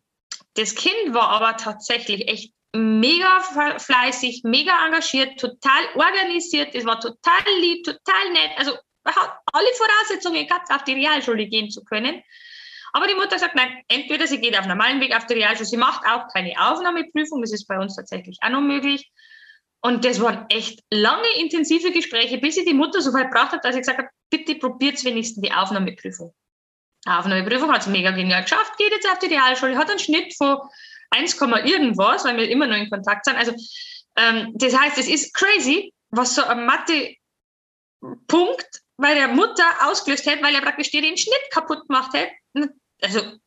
Das 0.55 0.75
Kind 0.75 1.13
war 1.13 1.29
aber 1.29 1.57
tatsächlich 1.57 2.27
echt 2.27 2.53
mega 2.73 3.41
fleißig, 3.77 4.41
mega 4.43 4.85
engagiert, 4.85 5.39
total 5.39 5.83
organisiert, 5.95 6.75
es 6.75 6.85
war 6.85 6.99
total 6.99 7.43
lieb, 7.59 7.83
total 7.83 8.31
nett. 8.31 8.51
Also 8.57 8.73
hat 9.05 9.39
alle 9.51 9.67
Voraussetzungen 9.77 10.45
gehabt, 10.45 10.71
auf 10.71 10.83
die 10.83 10.93
Realschule 10.93 11.47
gehen 11.47 11.69
zu 11.69 11.83
können. 11.83 12.21
Aber 12.93 13.07
die 13.07 13.15
Mutter 13.15 13.39
sagt, 13.39 13.55
nein, 13.55 13.83
entweder 13.87 14.27
sie 14.27 14.39
geht 14.39 14.57
auf 14.57 14.67
normalen 14.67 14.99
Weg 14.99 15.15
auf 15.15 15.25
die 15.25 15.35
Realschule, 15.35 15.65
sie 15.65 15.77
macht 15.77 16.05
auch 16.05 16.27
keine 16.33 16.53
Aufnahmeprüfung, 16.59 17.41
das 17.41 17.53
ist 17.53 17.67
bei 17.67 17.79
uns 17.79 17.95
tatsächlich 17.95 18.37
auch 18.41 18.49
noch 18.49 18.61
möglich. 18.61 19.11
Und 19.83 20.05
das 20.05 20.21
waren 20.21 20.45
echt 20.49 20.81
lange, 20.91 21.27
intensive 21.39 21.91
Gespräche, 21.91 22.37
bis 22.37 22.57
ich 22.57 22.65
die 22.65 22.73
Mutter 22.73 23.01
so 23.01 23.13
weit 23.13 23.31
gebracht 23.31 23.51
habe, 23.51 23.61
dass 23.63 23.75
ich 23.75 23.81
gesagt 23.81 23.97
habe, 23.97 24.09
bitte 24.29 24.55
probiert 24.55 25.03
wenigstens 25.03 25.41
die 25.41 25.51
Aufnahmeprüfung. 25.51 26.33
Die 27.05 27.09
Aufnahmeprüfung 27.09 27.71
hat 27.71 27.81
es 27.81 27.87
mega 27.87 28.11
genial 28.11 28.43
geschafft, 28.43 28.77
geht 28.77 28.91
jetzt 28.91 29.09
auf 29.09 29.17
die 29.19 29.27
Realschule, 29.27 29.77
hat 29.77 29.89
einen 29.89 29.97
Schnitt 29.99 30.35
von 30.37 30.59
1, 31.09 31.41
irgendwas, 31.41 32.25
weil 32.25 32.37
wir 32.37 32.47
immer 32.49 32.67
noch 32.67 32.77
in 32.77 32.89
Kontakt 32.89 33.25
sind. 33.25 33.37
Also 33.37 33.53
ähm, 34.17 34.51
das 34.55 34.77
heißt, 34.77 34.97
es 34.97 35.07
ist 35.07 35.33
crazy, 35.33 35.93
was 36.09 36.35
so 36.35 36.43
ein 36.43 36.65
Mathe-Punkt 36.65 37.17
bei 38.97 39.15
der 39.15 39.29
Mutter 39.29 39.63
ausgelöst 39.81 40.25
hätte, 40.27 40.43
weil 40.43 40.53
er 40.53 40.61
praktisch 40.61 40.91
den 40.91 41.17
Schnitt 41.17 41.41
kaputt 41.51 41.87
gemacht 41.87 42.13
hätte. 42.13 42.31
Also 43.01 43.39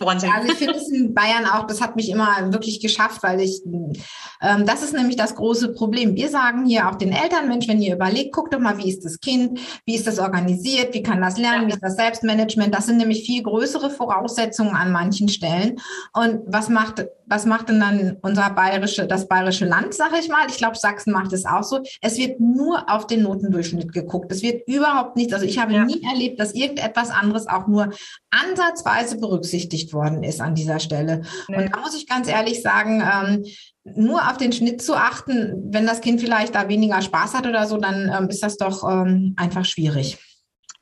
Wahnsinn. 0.00 0.30
Also 0.34 0.48
ich 0.48 0.58
finde 0.58 0.74
es 0.74 0.88
in 0.88 1.14
Bayern 1.14 1.46
auch, 1.46 1.66
das 1.66 1.80
hat 1.80 1.96
mich 1.96 2.10
immer 2.10 2.52
wirklich 2.52 2.80
geschafft, 2.80 3.22
weil 3.22 3.40
ich, 3.40 3.62
ähm, 3.64 4.66
das 4.66 4.82
ist 4.82 4.92
nämlich 4.92 5.16
das 5.16 5.34
große 5.34 5.72
Problem. 5.72 6.14
Wir 6.14 6.28
sagen 6.28 6.66
hier 6.66 6.88
auch 6.88 6.96
den 6.96 7.12
Eltern, 7.12 7.48
Mensch, 7.48 7.68
wenn 7.68 7.80
ihr 7.80 7.94
überlegt, 7.94 8.34
guckt 8.34 8.52
doch 8.52 8.58
mal, 8.58 8.78
wie 8.78 8.90
ist 8.90 9.04
das 9.04 9.20
Kind, 9.20 9.58
wie 9.84 9.94
ist 9.94 10.06
das 10.06 10.18
organisiert, 10.18 10.94
wie 10.94 11.02
kann 11.02 11.22
das 11.22 11.38
lernen, 11.38 11.66
wie 11.66 11.72
ist 11.72 11.82
das 11.82 11.96
Selbstmanagement. 11.96 12.74
Das 12.74 12.86
sind 12.86 12.98
nämlich 12.98 13.24
viel 13.24 13.42
größere 13.42 13.90
Voraussetzungen 13.90 14.74
an 14.74 14.92
manchen 14.92 15.28
Stellen. 15.28 15.80
Und 16.12 16.40
was 16.46 16.68
macht, 16.68 17.06
was 17.26 17.46
macht 17.46 17.68
denn 17.68 17.80
dann 17.80 18.16
unser 18.22 18.50
bayerische, 18.50 19.06
das 19.06 19.28
bayerische 19.28 19.64
Land, 19.64 19.94
sage 19.94 20.16
ich 20.20 20.28
mal? 20.28 20.46
Ich 20.48 20.58
glaube, 20.58 20.76
Sachsen 20.76 21.12
macht 21.12 21.32
es 21.32 21.46
auch 21.46 21.62
so. 21.62 21.80
Es 22.00 22.18
wird 22.18 22.40
nur 22.40 22.90
auf 22.90 23.06
den 23.06 23.22
Notendurchschnitt 23.22 23.92
geguckt. 23.92 24.30
Es 24.30 24.42
wird 24.42 24.68
überhaupt 24.68 25.16
nichts, 25.16 25.32
also 25.32 25.46
ich 25.46 25.58
habe 25.58 25.72
ja. 25.72 25.84
nie 25.84 26.02
erlebt, 26.02 26.38
dass 26.38 26.54
irgendetwas 26.54 27.10
anderes 27.10 27.46
auch 27.46 27.66
nur 27.66 27.90
ansatzweise 28.30 29.18
berücksichtigt 29.18 29.85
berücksichtigt 29.86 29.92
worden 29.92 30.22
ist 30.22 30.40
an 30.40 30.54
dieser 30.54 30.80
Stelle. 30.80 31.22
Nee. 31.48 31.56
Und 31.56 31.74
da 31.74 31.80
muss 31.80 31.96
ich 31.96 32.06
ganz 32.06 32.28
ehrlich 32.28 32.62
sagen, 32.62 33.00
ähm, 33.02 33.44
nur 33.84 34.28
auf 34.28 34.36
den 34.36 34.52
Schnitt 34.52 34.82
zu 34.82 34.94
achten, 34.94 35.72
wenn 35.72 35.86
das 35.86 36.00
Kind 36.00 36.20
vielleicht 36.20 36.54
da 36.54 36.68
weniger 36.68 37.00
Spaß 37.02 37.34
hat 37.34 37.46
oder 37.46 37.66
so, 37.66 37.78
dann 37.78 38.12
ähm, 38.12 38.28
ist 38.28 38.42
das 38.42 38.56
doch 38.56 38.82
ähm, 38.88 39.34
einfach 39.36 39.64
schwierig. 39.64 40.18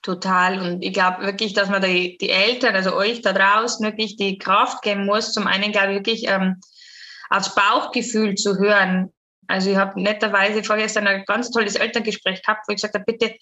Total. 0.02 0.60
Und 0.60 0.82
ich 0.82 0.92
glaube 0.92 1.24
wirklich, 1.24 1.54
dass 1.54 1.68
man 1.68 1.82
die, 1.82 2.18
die 2.18 2.30
Eltern, 2.30 2.74
also 2.74 2.94
euch 2.94 3.22
da 3.22 3.32
draußen, 3.32 3.84
wirklich 3.84 4.16
die 4.16 4.38
Kraft 4.38 4.82
geben 4.82 5.06
muss. 5.06 5.32
Zum 5.32 5.46
einen, 5.46 5.72
glaube 5.72 5.92
ich, 5.92 5.98
wirklich 5.98 6.28
ähm, 6.28 6.60
aufs 7.30 7.54
Bauchgefühl 7.54 8.34
zu 8.34 8.58
hören. 8.58 9.10
Also 9.46 9.70
ich 9.70 9.76
habe 9.76 10.00
netterweise 10.00 10.62
vorgestern 10.62 11.06
ein 11.06 11.24
ganz 11.26 11.50
tolles 11.50 11.74
Elterngespräch 11.74 12.42
gehabt, 12.42 12.66
wo 12.66 12.72
ich 12.72 12.76
gesagt 12.76 12.94
habe, 12.94 13.04
bitte 13.04 13.34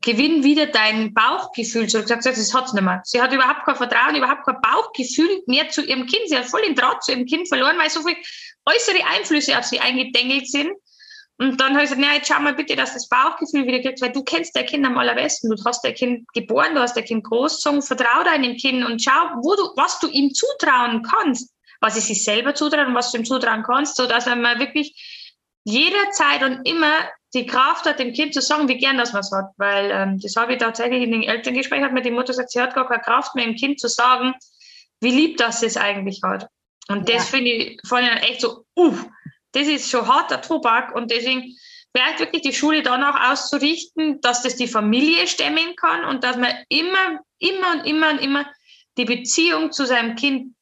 gewinn 0.00 0.44
wieder 0.44 0.66
dein 0.66 1.12
Bauchgefühl 1.14 1.88
zurück. 1.88 2.06
Sie 2.06 2.12
hat 2.12 2.20
gesagt, 2.20 2.38
das 2.38 2.54
hat's 2.54 2.72
nicht 2.72 2.82
mehr. 2.82 3.00
Sie 3.04 3.20
hat 3.20 3.32
überhaupt 3.32 3.64
kein 3.64 3.76
Vertrauen, 3.76 4.16
überhaupt 4.16 4.44
kein 4.44 4.60
Bauchgefühl 4.60 5.42
mehr 5.46 5.68
zu 5.68 5.82
ihrem 5.82 6.06
Kind. 6.06 6.28
Sie 6.28 6.36
hat 6.36 6.46
voll 6.46 6.62
den 6.62 6.74
Draht 6.74 7.02
zu 7.04 7.12
ihrem 7.12 7.26
Kind 7.26 7.48
verloren, 7.48 7.78
weil 7.78 7.90
so 7.90 8.02
viele 8.02 8.16
äußere 8.66 9.04
Einflüsse 9.06 9.58
auf 9.58 9.64
sie 9.64 9.80
eingedengelt 9.80 10.50
sind. 10.50 10.70
Und 11.38 11.58
dann 11.58 11.72
habe 11.72 11.84
ich 11.84 11.90
gesagt, 11.90 12.00
na, 12.00 12.14
jetzt 12.14 12.28
schau 12.28 12.38
mal 12.40 12.54
bitte, 12.54 12.76
dass 12.76 12.92
das 12.92 13.08
Bauchgefühl 13.08 13.66
wieder 13.66 13.80
kriegt, 13.80 14.02
weil 14.02 14.12
du 14.12 14.22
kennst 14.22 14.54
dein 14.54 14.66
Kind 14.66 14.84
am 14.84 14.98
allerbesten. 14.98 15.48
Du 15.48 15.64
hast 15.64 15.82
dein 15.82 15.94
Kind 15.94 16.28
geboren, 16.34 16.74
du 16.74 16.80
hast 16.80 16.96
dein 16.96 17.04
Kind 17.04 17.24
großgezogen, 17.24 17.80
vertrau 17.80 18.22
deinem 18.24 18.56
Kind 18.56 18.84
und 18.84 19.02
schau, 19.02 19.30
wo 19.42 19.54
du, 19.54 19.70
was 19.74 19.98
du 20.00 20.08
ihm 20.08 20.34
zutrauen 20.34 21.02
kannst, 21.02 21.54
was 21.80 21.96
es 21.96 22.08
sich 22.08 22.24
selber 22.24 22.54
zutraut 22.54 22.88
und 22.88 22.94
was 22.94 23.10
du 23.10 23.18
ihm 23.18 23.24
zutrauen 23.24 23.62
kannst, 23.62 23.96
so 23.96 24.06
dass 24.06 24.26
er 24.26 24.36
mal 24.36 24.58
wirklich 24.58 24.94
jederzeit 25.64 26.42
und 26.42 26.66
immer 26.66 26.92
die 27.34 27.46
Kraft 27.46 27.86
hat, 27.86 27.98
dem 27.98 28.12
Kind 28.12 28.34
zu 28.34 28.40
sagen, 28.40 28.68
wie 28.68 28.78
gern 28.78 28.98
das 28.98 29.14
was 29.14 29.30
hat. 29.30 29.50
Weil 29.56 29.90
ähm, 29.92 30.20
das 30.20 30.36
habe 30.36 30.52
ich 30.52 30.58
tatsächlich 30.58 31.02
in 31.02 31.12
den 31.12 31.22
Elterngesprächen 31.22 31.84
hat 31.84 31.92
mir 31.92 32.02
die 32.02 32.10
Mutter 32.10 32.28
gesagt, 32.28 32.50
sie 32.50 32.60
hat 32.60 32.74
gar 32.74 32.88
keine 32.88 33.02
Kraft 33.02 33.34
mehr, 33.34 33.44
dem 33.44 33.54
Kind 33.54 33.78
zu 33.78 33.88
sagen, 33.88 34.34
wie 35.00 35.12
lieb 35.12 35.36
das 35.36 35.62
es 35.62 35.76
eigentlich 35.76 36.20
hat. 36.22 36.48
Und 36.88 37.08
ja. 37.08 37.16
das 37.16 37.28
finde 37.28 37.50
ich 37.50 37.80
von 37.86 38.02
ihnen 38.02 38.16
echt 38.18 38.40
so, 38.40 38.64
uh, 38.76 38.96
das 39.52 39.68
ist 39.68 39.90
schon 39.90 40.08
harter 40.08 40.40
Tobak. 40.40 40.94
Und 40.94 41.10
deswegen 41.10 41.56
vielleicht 41.94 42.18
wirklich 42.18 42.42
die 42.42 42.52
Schule 42.52 42.82
danach 42.82 43.30
auszurichten, 43.30 44.20
dass 44.20 44.42
das 44.42 44.56
die 44.56 44.68
Familie 44.68 45.26
stemmen 45.26 45.76
kann 45.76 46.04
und 46.04 46.24
dass 46.24 46.36
man 46.36 46.52
immer, 46.68 47.20
immer 47.38 47.72
und 47.72 47.86
immer 47.86 48.10
und 48.10 48.18
immer 48.18 48.46
die 48.96 49.04
Beziehung 49.04 49.72
zu 49.72 49.86
seinem 49.86 50.16
Kind 50.16 50.54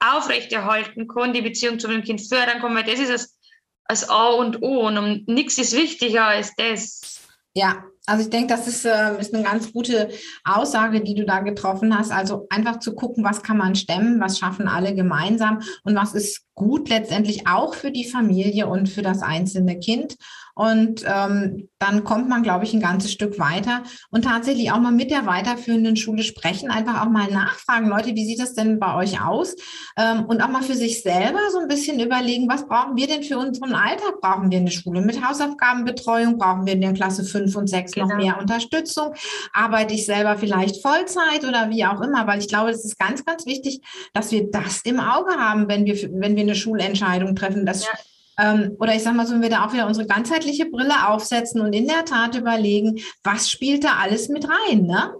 aufrechterhalten 0.00 1.08
kann, 1.08 1.32
die 1.32 1.42
Beziehung 1.42 1.78
zu 1.78 1.88
dem 1.88 2.02
Kind 2.02 2.20
fördern 2.20 2.60
kann, 2.60 2.74
weil 2.74 2.84
das 2.84 2.98
ist 2.98 3.10
das 3.10 3.38
als 3.84 4.08
A 4.08 4.30
und 4.30 4.62
O 4.62 4.86
und 4.86 5.28
nichts 5.28 5.58
ist 5.58 5.74
wichtiger 5.74 6.26
als 6.26 6.54
das. 6.56 7.20
Ja, 7.54 7.84
also 8.06 8.24
ich 8.24 8.30
denke, 8.30 8.48
das 8.48 8.66
ist, 8.66 8.84
äh, 8.84 9.20
ist 9.20 9.34
eine 9.34 9.44
ganz 9.44 9.72
gute 9.72 10.10
Aussage, 10.44 11.02
die 11.02 11.14
du 11.14 11.24
da 11.24 11.40
getroffen 11.40 11.96
hast. 11.96 12.10
Also 12.10 12.46
einfach 12.50 12.78
zu 12.80 12.94
gucken, 12.94 13.24
was 13.24 13.42
kann 13.42 13.58
man 13.58 13.74
stemmen, 13.74 14.20
was 14.20 14.38
schaffen 14.38 14.68
alle 14.68 14.94
gemeinsam 14.94 15.60
und 15.84 15.94
was 15.94 16.14
ist 16.14 16.44
gut 16.62 16.88
letztendlich 16.88 17.46
auch 17.46 17.74
für 17.74 17.90
die 17.90 18.04
Familie 18.04 18.66
und 18.66 18.88
für 18.88 19.02
das 19.02 19.22
einzelne 19.22 19.78
Kind. 19.78 20.16
Und 20.54 21.04
ähm, 21.06 21.68
dann 21.78 22.04
kommt 22.04 22.28
man, 22.28 22.42
glaube 22.42 22.64
ich, 22.64 22.74
ein 22.74 22.80
ganzes 22.80 23.10
Stück 23.10 23.38
weiter 23.38 23.82
und 24.10 24.24
tatsächlich 24.24 24.70
auch 24.70 24.78
mal 24.78 24.92
mit 24.92 25.10
der 25.10 25.24
weiterführenden 25.26 25.96
Schule 25.96 26.22
sprechen, 26.22 26.70
einfach 26.70 27.02
auch 27.02 27.10
mal 27.10 27.30
nachfragen, 27.30 27.88
Leute, 27.88 28.14
wie 28.14 28.26
sieht 28.26 28.38
das 28.38 28.54
denn 28.54 28.78
bei 28.78 28.94
euch 28.96 29.24
aus? 29.24 29.56
Ähm, 29.96 30.26
und 30.26 30.42
auch 30.42 30.48
mal 30.48 30.62
für 30.62 30.74
sich 30.74 31.02
selber 31.02 31.38
so 31.50 31.58
ein 31.58 31.68
bisschen 31.68 32.00
überlegen, 32.00 32.48
was 32.50 32.68
brauchen 32.68 32.96
wir 32.96 33.06
denn 33.06 33.22
für 33.22 33.38
unseren 33.38 33.74
Alltag? 33.74 34.20
Brauchen 34.20 34.50
wir 34.50 34.58
eine 34.58 34.70
Schule 34.70 35.00
mit 35.00 35.26
Hausaufgabenbetreuung? 35.26 36.36
Brauchen 36.36 36.66
wir 36.66 36.74
in 36.74 36.82
der 36.82 36.92
Klasse 36.92 37.24
5 37.24 37.56
und 37.56 37.68
6 37.68 37.92
genau. 37.92 38.08
noch 38.08 38.16
mehr 38.16 38.38
Unterstützung? 38.38 39.14
Arbeite 39.54 39.94
ich 39.94 40.04
selber 40.04 40.36
vielleicht 40.36 40.82
Vollzeit 40.82 41.44
oder 41.48 41.70
wie 41.70 41.86
auch 41.86 42.00
immer? 42.02 42.26
Weil 42.26 42.40
ich 42.40 42.48
glaube, 42.48 42.70
es 42.70 42.84
ist 42.84 42.98
ganz, 42.98 43.24
ganz 43.24 43.46
wichtig, 43.46 43.80
dass 44.12 44.30
wir 44.30 44.50
das 44.50 44.82
im 44.82 45.00
Auge 45.00 45.34
haben, 45.36 45.68
wenn 45.68 45.86
wir, 45.86 45.96
wenn 46.12 46.36
wir 46.36 46.42
eine 46.42 46.51
Schulentscheidung 46.54 47.34
treffen. 47.36 47.66
Das 47.66 47.84
ja 47.84 47.90
ähm, 48.38 48.76
oder 48.80 48.94
ich 48.94 49.02
sage 49.02 49.16
mal 49.16 49.26
so, 49.26 49.34
wenn 49.34 49.42
wir 49.42 49.50
da 49.50 49.66
auch 49.66 49.72
wieder 49.72 49.86
unsere 49.86 50.06
ganzheitliche 50.06 50.66
Brille 50.66 51.08
aufsetzen 51.08 51.60
und 51.60 51.72
in 51.72 51.86
der 51.86 52.04
Tat 52.04 52.34
überlegen, 52.34 53.02
was 53.22 53.50
spielt 53.50 53.84
da 53.84 53.96
alles 53.96 54.28
mit 54.28 54.46
rein, 54.48 54.86
ne? 54.86 55.14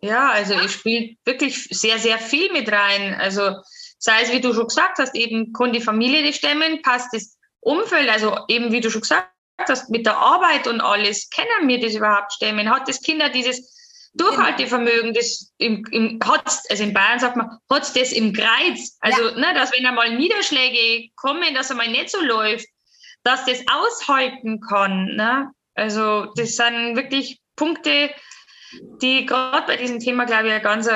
Ja, 0.00 0.30
also 0.30 0.54
es 0.54 0.72
spielt 0.72 1.18
wirklich 1.24 1.68
sehr, 1.70 1.98
sehr 1.98 2.18
viel 2.18 2.52
mit 2.52 2.70
rein. 2.70 3.14
Also 3.18 3.56
sei 3.98 4.22
es, 4.22 4.30
wie 4.30 4.40
du 4.40 4.52
schon 4.52 4.68
gesagt 4.68 4.98
hast, 4.98 5.14
eben 5.16 5.52
kann 5.52 5.72
die 5.72 5.80
Familie 5.80 6.22
die 6.22 6.32
stemmen, 6.32 6.82
passt 6.82 7.08
das 7.12 7.36
Umfeld, 7.60 8.08
also 8.08 8.38
eben 8.48 8.70
wie 8.70 8.80
du 8.80 8.90
schon 8.90 9.00
gesagt 9.00 9.28
hast, 9.66 9.90
mit 9.90 10.06
der 10.06 10.16
Arbeit 10.16 10.68
und 10.68 10.80
alles, 10.80 11.30
können 11.30 11.68
wir 11.68 11.80
das 11.80 11.94
überhaupt 11.94 12.32
stemmen? 12.32 12.70
Hat 12.70 12.86
das 12.86 13.00
Kinder 13.00 13.28
dieses 13.28 13.74
Durchhaltevermögen, 14.14 15.14
das 15.14 15.52
im, 15.58 15.84
im 15.90 16.18
hat's, 16.24 16.68
also 16.70 16.82
in 16.82 16.92
Bayern 16.92 17.18
sagt 17.18 17.36
man, 17.36 17.58
hat 17.70 17.96
das 17.96 18.12
im 18.12 18.32
Kreuz. 18.32 18.96
Also, 19.00 19.28
ja. 19.28 19.38
ne, 19.38 19.54
dass 19.54 19.72
wenn 19.72 19.86
einmal 19.86 20.16
Niederschläge 20.16 21.10
kommen, 21.16 21.54
dass 21.54 21.70
einmal 21.70 21.88
nicht 21.88 22.10
so 22.10 22.20
läuft, 22.20 22.66
dass 23.22 23.44
das 23.44 23.64
aushalten 23.70 24.60
kann. 24.60 25.14
Ne? 25.16 25.50
Also, 25.74 26.32
das 26.36 26.56
sind 26.56 26.96
wirklich 26.96 27.40
Punkte, 27.56 28.10
die 29.02 29.26
gerade 29.26 29.66
bei 29.66 29.76
diesem 29.76 30.00
Thema, 30.00 30.24
glaube 30.24 30.46
ich, 30.46 30.52
eine 30.52 30.62
ganz 30.62 30.88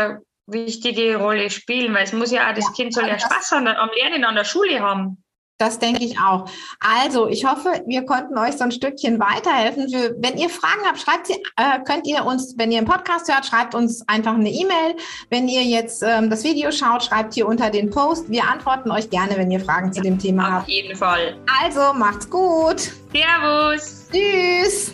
wichtige 0.47 1.17
Rolle 1.17 1.51
spielen, 1.51 1.95
weil 1.95 2.05
es 2.05 2.13
muss 2.13 2.33
ja 2.33 2.51
auch, 2.51 2.55
das 2.55 2.67
ja, 2.67 2.73
Kind 2.73 2.95
soll 2.95 3.07
ja 3.07 3.19
Spaß 3.19 3.53
am 3.53 3.65
Lernen 3.65 4.25
an 4.25 4.35
der 4.35 4.45
Schule 4.45 4.81
haben. 4.81 5.22
Das 5.63 5.79
denke 5.79 6.03
ich 6.03 6.19
auch. 6.19 6.47
Also, 6.81 7.29
ich 7.29 7.45
hoffe, 7.45 7.85
wir 7.87 8.05
konnten 8.05 8.37
euch 8.37 8.57
so 8.57 8.65
ein 8.65 8.73
Stückchen 8.73 9.21
weiterhelfen. 9.21 9.89
Für, 9.89 10.13
wenn 10.19 10.37
ihr 10.37 10.51
Fragen 10.51 10.81
habt, 10.85 10.99
schreibt 10.99 11.29
sie, 11.29 11.35
äh, 11.57 11.79
könnt 11.87 12.05
ihr 12.05 12.25
uns, 12.25 12.55
wenn 12.59 12.73
ihr 12.73 12.79
einen 12.79 12.87
Podcast 12.89 13.33
hört, 13.33 13.47
schreibt 13.47 13.77
uns 13.77 14.03
einfach 14.09 14.35
eine 14.35 14.51
E-Mail. 14.51 14.97
Wenn 15.31 15.47
ihr 15.47 15.63
jetzt 15.63 16.03
ähm, 16.03 16.31
das 16.31 16.43
Video 16.43 16.73
schaut, 16.73 17.05
schreibt 17.05 17.35
hier 17.35 17.47
unter 17.47 17.71
den 17.71 17.91
Post. 17.91 18.29
Wir 18.29 18.43
antworten 18.43 18.91
euch 18.91 19.09
gerne, 19.09 19.37
wenn 19.37 19.53
ihr 19.53 19.61
Fragen 19.61 19.93
zu 19.93 20.01
dem 20.01 20.19
Thema 20.19 20.43
Auf 20.43 20.53
habt. 20.53 20.63
Auf 20.65 20.69
jeden 20.69 20.97
Fall. 20.97 21.37
Also, 21.63 21.93
macht's 21.95 22.29
gut. 22.29 22.91
Servus. 23.13 24.09
Tschüss. 24.11 24.93